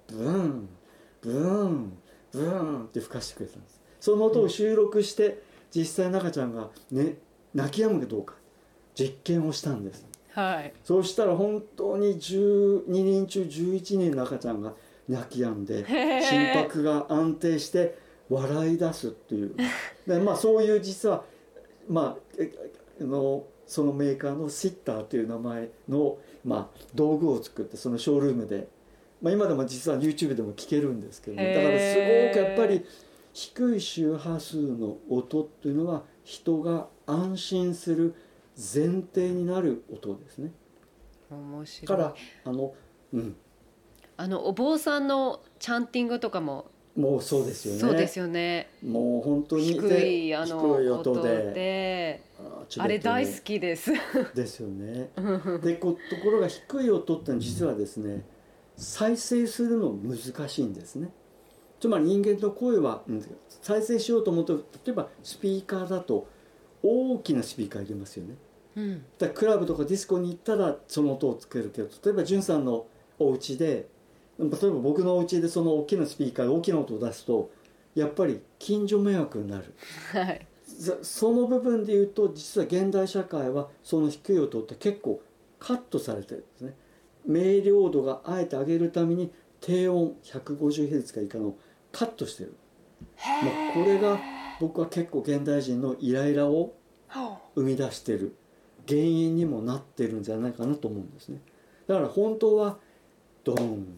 [0.07, 0.69] ブン
[1.21, 1.97] ブン
[2.31, 3.81] ブンって吹かしてくれたんです。
[3.99, 5.41] その音を収録して
[5.75, 7.17] 実際中ちゃんがね
[7.53, 8.35] 泣き止むかどうか
[8.95, 10.05] 実験をしたんです。
[10.33, 10.73] はい。
[10.83, 14.73] そうしたら本当に12人中11人の赤ちゃんが
[15.07, 17.97] 泣き止んで心拍が安定して
[18.29, 19.55] 笑い出すっていう。
[20.07, 21.23] で、まあ、そういう実は、
[21.87, 22.17] ま
[22.99, 28.67] あ、のそのメーカーのシッターという名前の、まあ、道具を作ってそのショールームで、
[29.21, 31.53] まあ、今でも実は YouTube でも聞けるんですけどね。
[31.53, 32.85] だからすごくやっぱり
[33.33, 38.15] 低い周波数の音っていうのは人が安心する
[38.55, 40.51] 前提になる音ですね。
[41.29, 42.73] 面白いからあの、
[43.13, 43.35] うん、
[44.17, 47.79] あのお坊さんのチャンティングとかももうそうですよね。
[47.79, 52.23] そうですよねもう本当に低でいあの音音でで
[52.77, 53.91] あれ大好きです
[54.35, 55.09] ですよね。
[55.63, 58.23] でこところが低い音って実はですね
[58.77, 61.09] 再生するの難しいんですね。
[61.79, 63.25] つまり人間の声はうん
[63.61, 66.27] 再生しようと思うと例えばスピーカーだと
[66.83, 68.35] 大きなスピーカー入れますよね。
[68.75, 69.05] うん。
[69.17, 72.85] だクラブとかディスコに行ったらその音をつけるけど例えばんさんの
[73.19, 73.87] お家で
[74.39, 77.51] 例えば僕のお家でその大きなスピーカーで大きな音を出すと
[77.95, 79.73] やっぱり近所迷惑になる。
[80.11, 80.47] はい。
[80.65, 85.21] そその部分で言うと実は現代社会はその低い音って結構
[85.59, 86.73] カットされてるんですね。
[87.25, 89.31] 明瞭度があえて上げるために
[89.61, 91.55] 低音 150Hz か以下の
[91.91, 92.53] カットしてる、
[93.17, 94.19] まあ、これが
[94.59, 96.73] 僕は結構現代人のイライラを
[97.55, 98.35] 生み出してる
[98.87, 101.39] 原因にもなってるんじゃないかなと思うんですね。
[101.87, 102.77] だから本当は
[103.43, 103.97] ドーン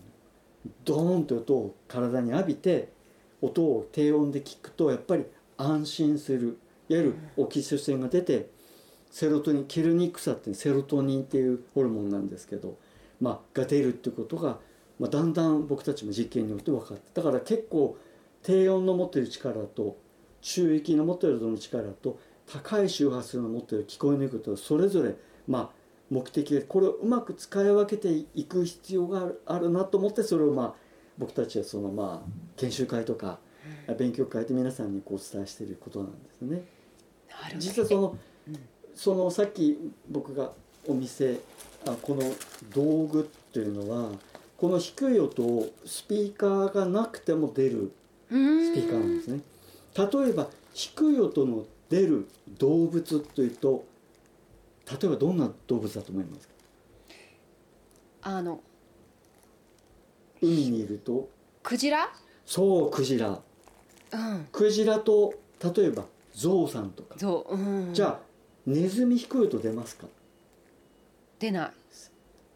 [0.84, 2.90] ドーンという音を体に浴びて
[3.42, 5.26] 音を低音で聞くとやっぱり
[5.58, 6.58] 安心する
[6.90, 8.50] いわゆるオキシトシンが出て
[9.12, 12.78] セロトニンケルニクサってセロトニンっていうホルモンなんですけど、
[13.22, 14.58] まあ、が出るっていうことが、
[15.00, 17.98] まあ、だんだん僕たちも実験によって分かってだから結構
[18.44, 19.98] 低音の持ってる力と
[20.46, 25.16] 中域の持ってる音の力と高い周波数の持ってる聞こえにくいことそれぞれ
[25.48, 25.70] まあ
[26.12, 30.74] 目的でこれをうまく使い分けていく必要があるなと思ってそれをまあ
[31.18, 33.40] 僕たちはそのまあ研修会とか
[33.98, 36.64] 勉強会で皆さんにこうお伝えしていることなんですね。
[37.58, 38.18] 実はその
[38.48, 38.60] うん
[38.94, 39.78] そのさっき
[40.10, 40.52] 僕が
[40.88, 41.40] お店
[41.88, 42.22] あこの
[42.72, 44.12] 道具っていうのは
[44.58, 47.92] この低い音をスピーカーがなくても出る
[48.30, 49.42] スピーカーなんですね。
[49.98, 52.28] 例えば低い音の出る
[52.58, 53.86] 動物というと
[54.92, 56.54] 例えばどんな動物だと思いますか？
[58.24, 58.60] あの
[60.42, 61.30] 海にいると？
[61.64, 62.12] クジラ？
[62.46, 63.40] そうクジラ。
[64.12, 64.48] うん。
[64.52, 65.34] クジラと
[65.76, 67.94] 例えばゾウさんとか、そううん。
[67.94, 68.20] じゃあ
[68.66, 70.08] ネズミ低い音出ますか？
[71.40, 71.72] 出ない。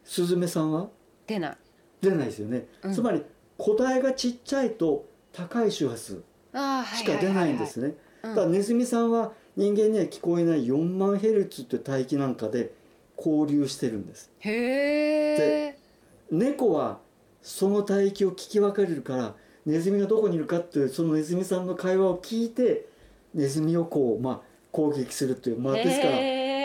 [0.04, 0.88] スズメさんは？
[1.26, 1.56] 出ない。
[2.00, 2.94] 出ないですよね、うん。
[2.94, 3.22] つまり
[3.56, 6.22] 個体がちっちゃいと高い周波数
[6.52, 7.86] しか出ないんですね。
[7.86, 12.72] はいだからネズミさんは人間には聞こえない4万ヘルツという帯域なんかで
[13.16, 14.30] 交流してるんです。
[14.40, 14.66] はいはいへ
[15.68, 15.78] え
[16.30, 17.00] 猫は
[17.42, 19.34] その帯域を聞き分かれるから
[19.66, 22.86] ネズミがどこにいるかっていうそのネズミさんの会話を聞いて
[23.34, 24.40] ネズミをこう、まあ、
[24.70, 26.12] 攻撃するという、まあ、ですから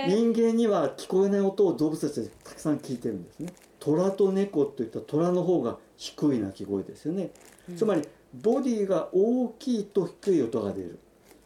[0.08, 3.54] 人間には聞こえない音を動物たちでたくさん聞いてるんですね。
[3.80, 7.32] 虎と猫といったら虎の方が低い鳴き声ですよね、
[7.78, 8.02] つまり
[8.42, 11.00] ボディが大きいと低い音が出る。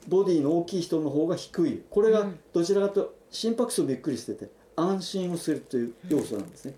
[0.07, 1.83] ボディの大きい人の方が低い。
[1.89, 2.39] これがうん。
[2.53, 6.73] どちらかというと心拍数びっくりしてて安心をするという要素なんですね、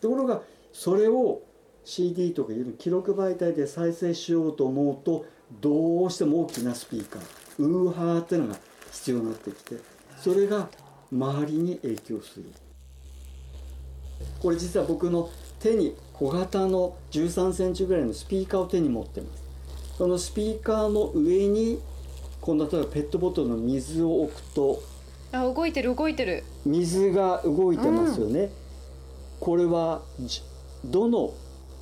[0.00, 0.42] ところが
[0.72, 1.42] それを
[1.84, 5.26] CD とかいう記録媒体で再生しようと思うと
[5.60, 7.22] どうしても大きなスピーカー
[7.58, 8.58] ウーハーっていうのが
[8.92, 9.76] 必要になってきて
[10.16, 10.68] それが
[11.10, 12.46] 周りに影響する。
[14.40, 15.28] これ実は僕の
[15.58, 19.42] 手に小型の13センチぐらいのスピーカーを手に持ってます。
[19.98, 21.80] そのスピーカーの上に
[22.40, 24.80] この例えばペットボトルの水を置くと
[25.32, 26.44] あ動いてる動いてる。
[26.64, 28.50] 水が動いてますよね、
[29.40, 30.42] これはじ
[30.84, 31.34] どの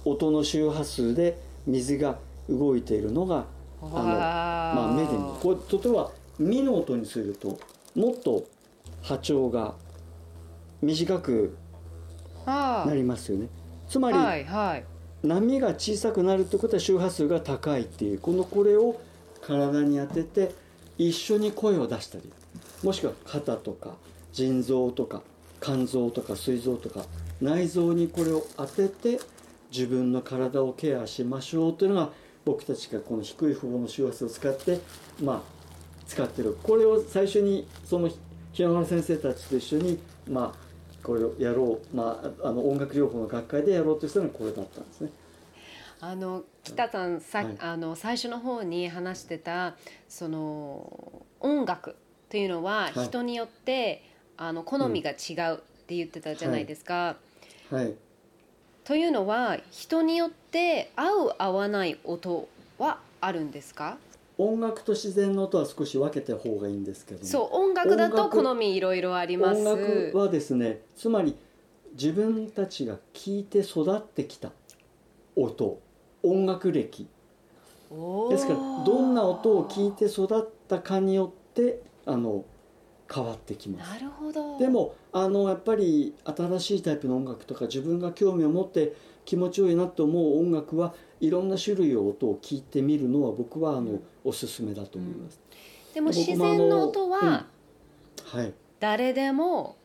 [0.07, 2.17] 音の周波数で水が
[2.49, 3.45] 動いているのが
[3.83, 5.25] あのまあ目で見る。
[5.43, 7.59] これ例えばミの音にすると
[7.95, 8.45] もっと
[9.03, 9.75] 波長が
[10.81, 11.55] 短く
[12.47, 12.85] あ。
[12.87, 13.49] なりますよね
[13.91, 14.85] つまり、はいはい。
[15.27, 18.99] 波が小さくなるってことは周波数が高いっていうこのこれを
[19.43, 20.55] 体に当てて
[20.97, 22.33] 一緒に声を出したり
[22.83, 23.97] もしくは肩とか
[24.33, 25.23] 腎臓とか
[25.61, 27.05] 肝臓とか膵臓とか
[27.43, 29.21] 内臓にこれを当てて
[29.71, 32.11] 自分の体をケアしましょうというのが
[32.47, 34.81] 僕たちがこの低い符号の周波数を使って
[35.23, 35.41] まあ
[36.07, 36.57] 使ってる。
[36.63, 38.09] これを最初にその
[38.53, 40.70] 日野原先生たちと一緒にまあ
[41.03, 45.11] これをやろう、まあ、あの音楽療法の学会でやろうとしたのがこれだったんですね。
[46.01, 47.57] あの北さんさ、はい。
[47.61, 49.77] あの最初の方に話してた
[50.09, 51.97] その音楽
[52.29, 53.07] というのははい。
[53.07, 54.03] 人によって、
[54.37, 57.17] あの好みが違うって言ってたじゃないですか。
[57.71, 57.95] はい、
[58.85, 62.49] というのは人によって合う合わない音
[62.79, 63.99] はあるんですか、
[64.43, 69.61] 音楽と自然の音は少し分けた方がいいんですけどもそう音楽だと好みいろいろあります。
[69.61, 71.37] 音楽はですねつまり
[71.93, 74.53] 自分たちが聴いて育ってきた
[75.37, 75.79] 音
[76.23, 77.07] 音楽歴
[78.31, 82.45] ですからどんな音を聞いて育ったかによってあの
[83.13, 84.59] 変わってきますなるほど。
[84.59, 88.95] でもあのやっぱり新しいタイプの音楽とか自分が興味を持って
[89.27, 95.41] 気持ちよいなと思う音楽はいろんな種類の音を聞いてみるのは僕はあの、うんおすすめだと思います、
[95.95, 98.55] でも僕も自然の音あはのはい。
[98.79, 99.77] 誰でも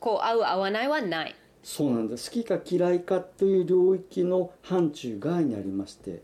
[0.00, 1.34] こう合う合わないはない。
[1.62, 2.30] そうなんです。
[2.30, 6.22] 好きか嫌いかという領域の範疇外にありまして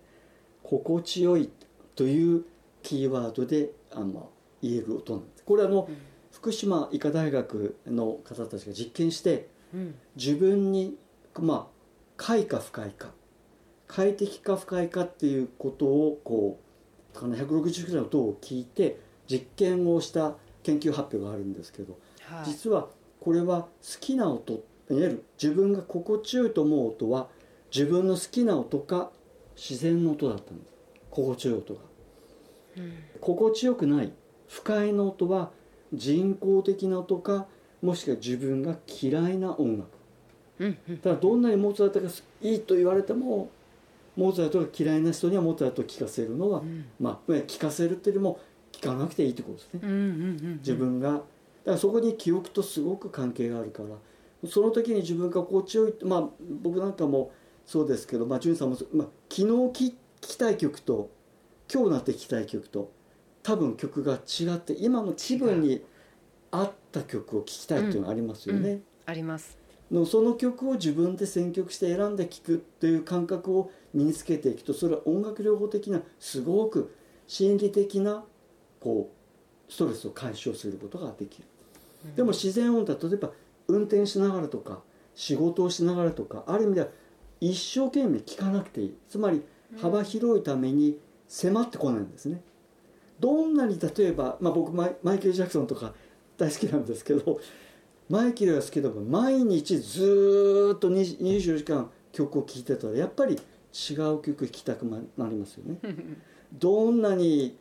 [0.62, 1.50] 心地よい
[1.94, 2.44] という
[2.82, 4.30] キーワードであの
[4.62, 5.44] 言える音なんです。
[5.44, 5.96] これはあの、うん。
[6.32, 9.94] 福島医科大学の方たちが実験してうん。
[10.16, 10.96] 自分に
[11.38, 11.78] まあ
[12.16, 13.12] 快か不快か
[13.86, 16.67] 快適か不快かっていうことをこう
[17.14, 18.98] かな160くらいの音を聞いて
[19.28, 22.44] 実験をした研究発表があるんですけどはい。
[22.46, 22.88] 実は
[23.20, 23.68] これは好
[24.00, 27.28] きな音いわゆる自分が心地よいと思う音は
[27.74, 29.10] 自分の好きな音か
[29.56, 30.70] 自然の音だったんです。
[31.10, 31.80] 心地よい音が。
[32.78, 32.92] うん。
[33.20, 34.12] 心地よくない
[34.48, 35.50] 不快な音は
[35.92, 37.46] 人工的な音か
[37.82, 39.88] もしくは自分が嫌いな音楽。
[40.60, 40.98] うんうん。
[40.98, 42.08] ただどんなにモーツァルトが
[42.40, 43.50] いいと言われても
[44.18, 46.86] モーツァルトが嫌いな人にはモーツァルトを聴かせるのは、うん。
[46.98, 48.40] まあ聴かせるっていうよりも
[48.72, 49.80] 聴かなくていいってことですね。
[49.84, 50.00] うんうんう
[50.54, 51.12] ん自分が。
[51.12, 51.24] だか
[51.66, 56.28] らそこに記憶とすごく関係があるからその時に自分が心地よいまあ
[56.62, 57.30] 僕なんかも
[57.64, 61.10] そうですけど、まあ、ジュンさんもまあ、昨日聴きたい曲と
[61.72, 62.90] 今日になって聴きたい曲と
[63.42, 65.84] 多分曲が違って今の気分に
[66.50, 68.70] 合った曲を聴きたいっていうのがありますよね。
[68.70, 68.82] うん。
[69.06, 69.58] あります。
[69.90, 76.94] のその曲を自分で選曲して選んで聴くっていう感覚を身につけていくとそれは音楽療法的なすごく
[77.26, 78.24] 心理的な
[78.80, 79.10] こ
[79.68, 81.44] うストレスを解消することができる、
[82.16, 83.30] でも自然音だと例えば
[83.66, 84.80] 運転しながらとか
[85.14, 86.88] 仕事をしながらとかある意味では
[87.40, 88.96] 一生懸命聴かなくていい。
[89.08, 89.42] つまり
[89.80, 92.40] 幅広いために迫ってこないんですね。
[93.20, 95.92] どんなに例えば、まあ、僕マイマイケル・ジャクソンとか
[96.36, 97.40] 大好きなんですけど
[98.08, 103.38] マイケルが好きでも毎日ずーっと20 24時間曲を聴いてたらやっぱり
[103.72, 105.78] 違う曲聴きたくなりますよね。
[106.52, 107.56] どんなに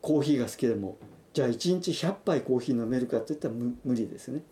[0.00, 0.98] コーヒーが好きでも
[1.32, 4.42] じゃあ1日100杯コーヒー飲めるかって言ったら無無理ですね。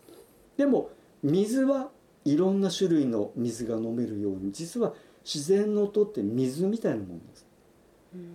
[0.57, 0.89] でも
[1.21, 1.89] 水は
[2.25, 4.93] いろんな種類の水が飲めるように実は
[5.23, 7.45] 自然の音って水みたいなもんです。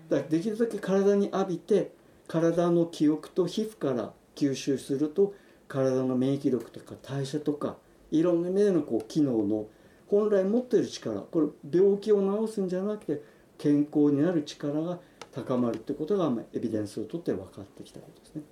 [0.09, 1.93] だからできるだけ体に浴びて
[2.27, 5.35] 体の記憶と皮膚から吸収すると
[5.69, 7.77] 体の免疫力とか代謝とか
[8.11, 9.67] いろんな意味でのこう機能の
[10.09, 13.23] 本来持っている力これ病気を治すんじゃなくて
[13.59, 14.99] 健康になる力が
[15.33, 18.43] 高まるってことがまあエビデンスを取って分かってきたことですね。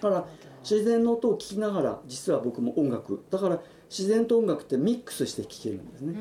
[0.00, 0.26] から
[0.62, 6.12] 自然の音を聞きながら実は僕も音楽だから自然と音楽ってミックスして聴けるんですね。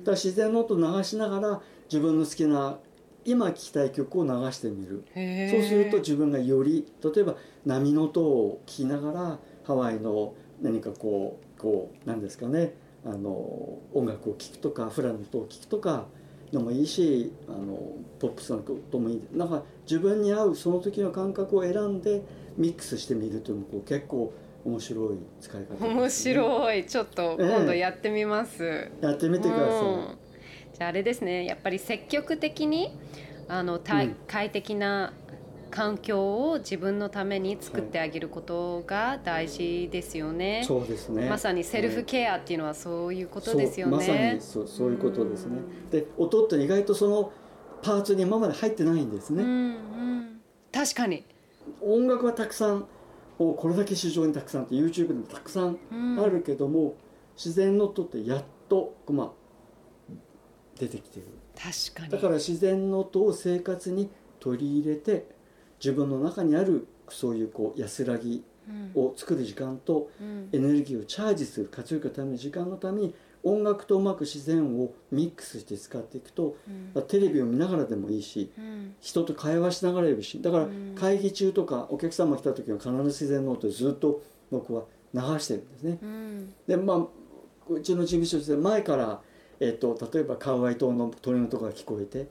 [0.00, 2.78] だから自然の音を流しながら自分の好きな
[3.24, 5.04] 今聴きたい曲を流してみる。
[5.50, 12.74] そうすると自分がより例えば波の音を聞きながらハワイの何かこうこうなんですかね
[13.04, 13.30] あの
[13.92, 16.06] 音楽を聴くとかフラの音を聞くとか
[16.52, 19.22] のもいいしあのポップスのこともいい。
[19.32, 22.22] なんか自分に合うその時の感覚を選んで
[22.56, 24.32] ミックスしてみるというのもこう結構
[24.64, 26.86] 面白い使い方ですね、面白い。
[26.86, 30.18] ちょっと今度やってみます、やってみてください、うん。
[30.74, 31.44] じゃああれですね。
[31.44, 32.90] やっぱり積極的に
[33.46, 34.16] あのたうん。
[34.26, 35.12] 快適な
[35.70, 41.28] 環境を自分のために作ってあげることが大事ですよね、そうですね。
[41.28, 45.60] まさにセルフケアっていうのはそういうことですよね、まさにそうそういうことですね。
[45.90, 47.32] で音って意外とその
[47.82, 50.40] パーツに今まで入ってないんですね、うんうん。
[50.72, 51.24] 確かに、
[51.80, 52.86] 音楽はたくさん
[53.38, 56.20] もうこれだけ市場にたくさんって YouTube でもたくさんうん。
[56.20, 56.96] あるけども、
[57.36, 59.30] 自然の音ってやっとまあ
[60.78, 61.26] 出てきてる。
[61.54, 62.10] 確かに。
[62.10, 64.10] だから自然の音を生活に
[64.40, 65.26] 取り入れて
[65.78, 68.44] 自分の中にあるそういうこう安らぎ
[68.94, 70.10] を作る時間と
[70.52, 73.14] エネルギーをチャージする活力のための時間のために
[73.44, 76.56] 音楽とうまく自然をミックスして使っていくと、
[76.94, 80.66] うん、テレビを見ながらでもいいし、うん、人と会話しながらでもいいしだから
[80.96, 85.98] 会議中とかお客様来た時は必ず自然の音をずっと僕は流してるんですね。
[86.02, 87.06] うん、でまあ
[87.68, 89.20] うちの事務所で前から、
[89.60, 92.28] えーと、例えばカウアイ島の鳥の音が聞こえて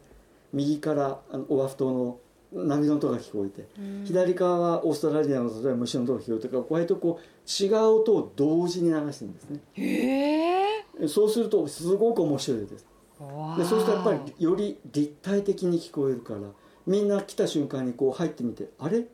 [0.52, 2.20] 右からあのオアフ島の
[2.54, 3.68] 波の音が聞こえて、
[4.06, 9.60] 左側はオーストラリアの例えば虫の音が聞こえてこうやってこう違う音を同時に流してるんですね。
[9.74, 11.08] へー。
[11.08, 12.86] そうするとすごく面白いです。
[13.58, 16.39] でそうするとやっぱりより立体的に聞こえるから
[16.86, 19.06] みんな来た瞬間にこう入ってみてあれ？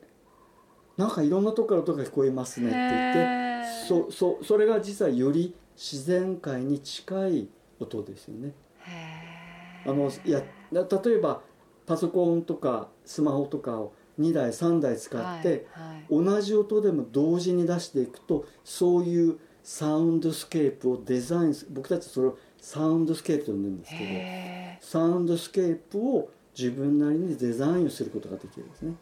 [0.96, 7.48] なんかいろんなとこから音が聞こえますねって言ってそそそれが実はより自然界に近い
[7.80, 8.52] 音ですよね。
[9.86, 10.82] あのいや例
[11.12, 11.42] えば
[11.86, 15.66] パソコンとかスマホとかを2台3台使って、
[16.10, 28.94] 同じ音でも同時に出していくとそういうサウンドスケープをデザイン僕たちそれをサウンドスケープと呼んでるんですけどサウンドスケープを自分なりにデザインをすることができるんですね。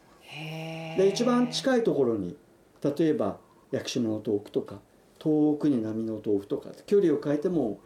[0.97, 2.35] で一番近いところに
[2.81, 3.37] 例えば
[3.71, 4.79] 屋久島の遠くとか
[5.19, 7.79] 遠くに波の遠くとか距離を変えても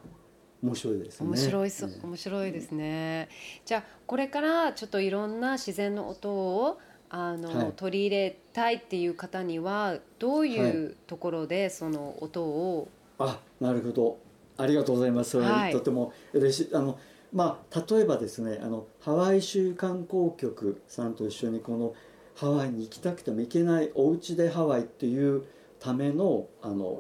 [0.62, 1.28] 面白いですね。
[1.28, 3.30] 面白いそ、面白いですね。
[3.66, 6.80] じゃあこれからちょっといろんな自然の音を
[7.10, 14.18] あの、はい、取り入れたいっていう方にはどういうところでその音を、はい、あなるほど。
[14.58, 15.32] ありがとうございます。
[15.32, 16.98] それはとても嬉しい、あの
[17.32, 21.94] まあ例えばですねあのハワイ州観光局さんと一緒にこの
[22.36, 25.44] ハワイに行きたくても行けないおうちでハワイっていう
[25.80, 26.98] ためのあの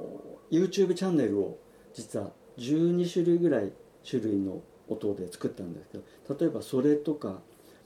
[0.51, 1.57] YouTube チャンネルを
[1.93, 3.71] 実は12種類ぐらい
[4.07, 7.39] 種類の音で作ったんですけど例えばそれとか、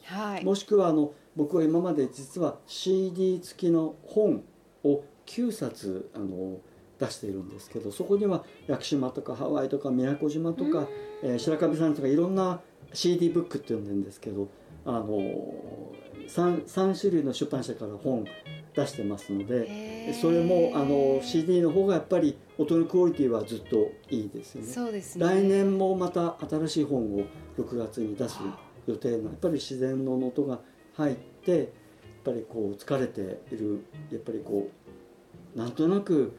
[0.03, 4.43] はい、もしくはあの僕は今まで実は CD 付きの本
[4.84, 6.59] を9冊あの
[6.99, 10.88] 出しているんですけどそこには屋久島とかハワイとか宮古島とか、
[11.24, 12.61] えー、白神山とかいろんな
[12.93, 14.49] CD ブックって呼んでるんですけど
[14.86, 15.05] あの
[16.28, 18.26] 3, 3種類の出版社から本
[18.74, 24.67] 出してますのでそれもあの CD の方がやっぱり音のクオリティはずっといいですよね。
[24.67, 27.26] そうですね来年もまた新しい本を
[27.57, 28.39] 6月に出す
[28.88, 30.59] 予定のやっぱり自然の音が
[30.95, 31.67] 入ってやっ
[32.24, 34.69] ぱりこう疲れているやっぱりこ
[35.55, 36.34] うなんとなく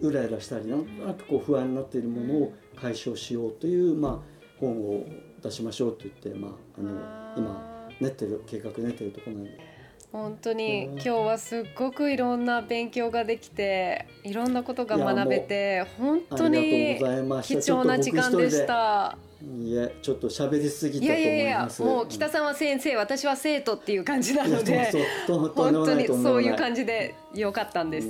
[0.00, 5.04] うらうらしたりなんとなくこう不安になっているものを解消しようという、まあ、本を
[5.42, 6.90] 出しましょうと言って、まあ、あの
[7.36, 9.69] 今練ってる計画練ってるところなんで。
[10.12, 16.98] 本当に今日はすっごくいろんな勉強ができていろんなことが学べて本当に
[17.42, 19.16] 貴重な時間でした。
[19.42, 21.22] いやちょっと喋りすぎたと思います。
[21.22, 24.92] いやいやいやもう喜田さんは先生、私は生徒っていう感じなので
[25.26, 28.08] 本当にそういう感じでよかったんです。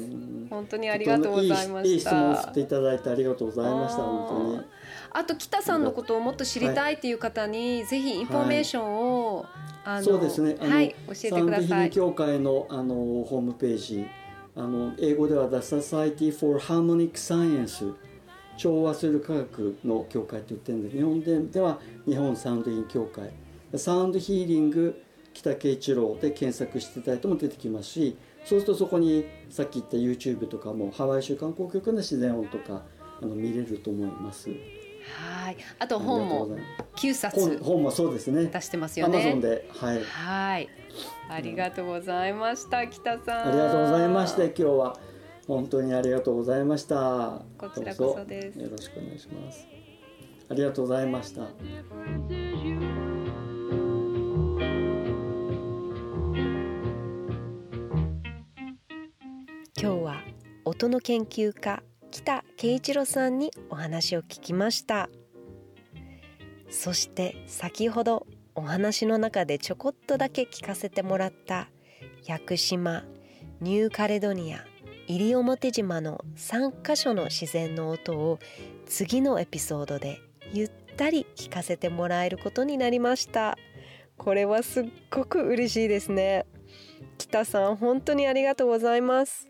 [0.49, 1.81] 本当にありがとうございました。
[1.83, 4.65] いい質問をしていただいてありがとうございました本当に
[5.13, 9.47] あと喜田さんのことをもっと知りたいっていう方に、はい、ぜひインフォメーションを、
[9.85, 10.57] はい、そうですね。
[10.61, 11.91] はい、教えてください。
[11.91, 14.07] 協会のあのホームページ
[14.57, 17.95] あの英語では The Society for Harmonic Science
[18.57, 23.31] 調和する科学の協会と言ってるんで日本ででは日本サウンドヒーリング協会。
[23.79, 32.83] サウンドヒーリング北慶一郎で検索していただいても出てきますしそうするとそこにさっき言った YouTube とかもハワイ州観光局の自然音とか
[33.23, 34.51] あの見れると思います。
[35.17, 35.57] はい。
[35.79, 36.57] あと本も
[36.97, 38.47] 9冊本もそうですね。
[38.47, 39.35] 出してますよね。
[39.41, 40.03] で、はい。
[40.05, 40.69] はい。
[41.29, 43.49] ありがとうございました、北さん。
[43.49, 44.45] ありがとうございました。
[44.45, 45.11] 今日は。
[45.51, 49.67] 本当にありがとうございましたこちらこそですよろしくお願いします
[50.49, 51.43] ありがとうございました
[59.77, 60.23] 今日は
[60.65, 65.09] 音の研究家北圭一郎さんにお話を聞きました。
[66.69, 71.69] そして先ほどお話の中でちょこっとだけ聞かせてもらった
[72.27, 73.05] 屋久島
[73.61, 74.65] ニューカレドニア
[75.09, 78.39] 西表島の3カ所の自然の音を
[78.87, 80.21] 次のエピソードで
[80.53, 83.57] ゆったり聞かせてもらえることになりました。
[84.17, 86.47] これはすっごく嬉しいですね。
[87.19, 89.50] 北さん本当にありがとうございます。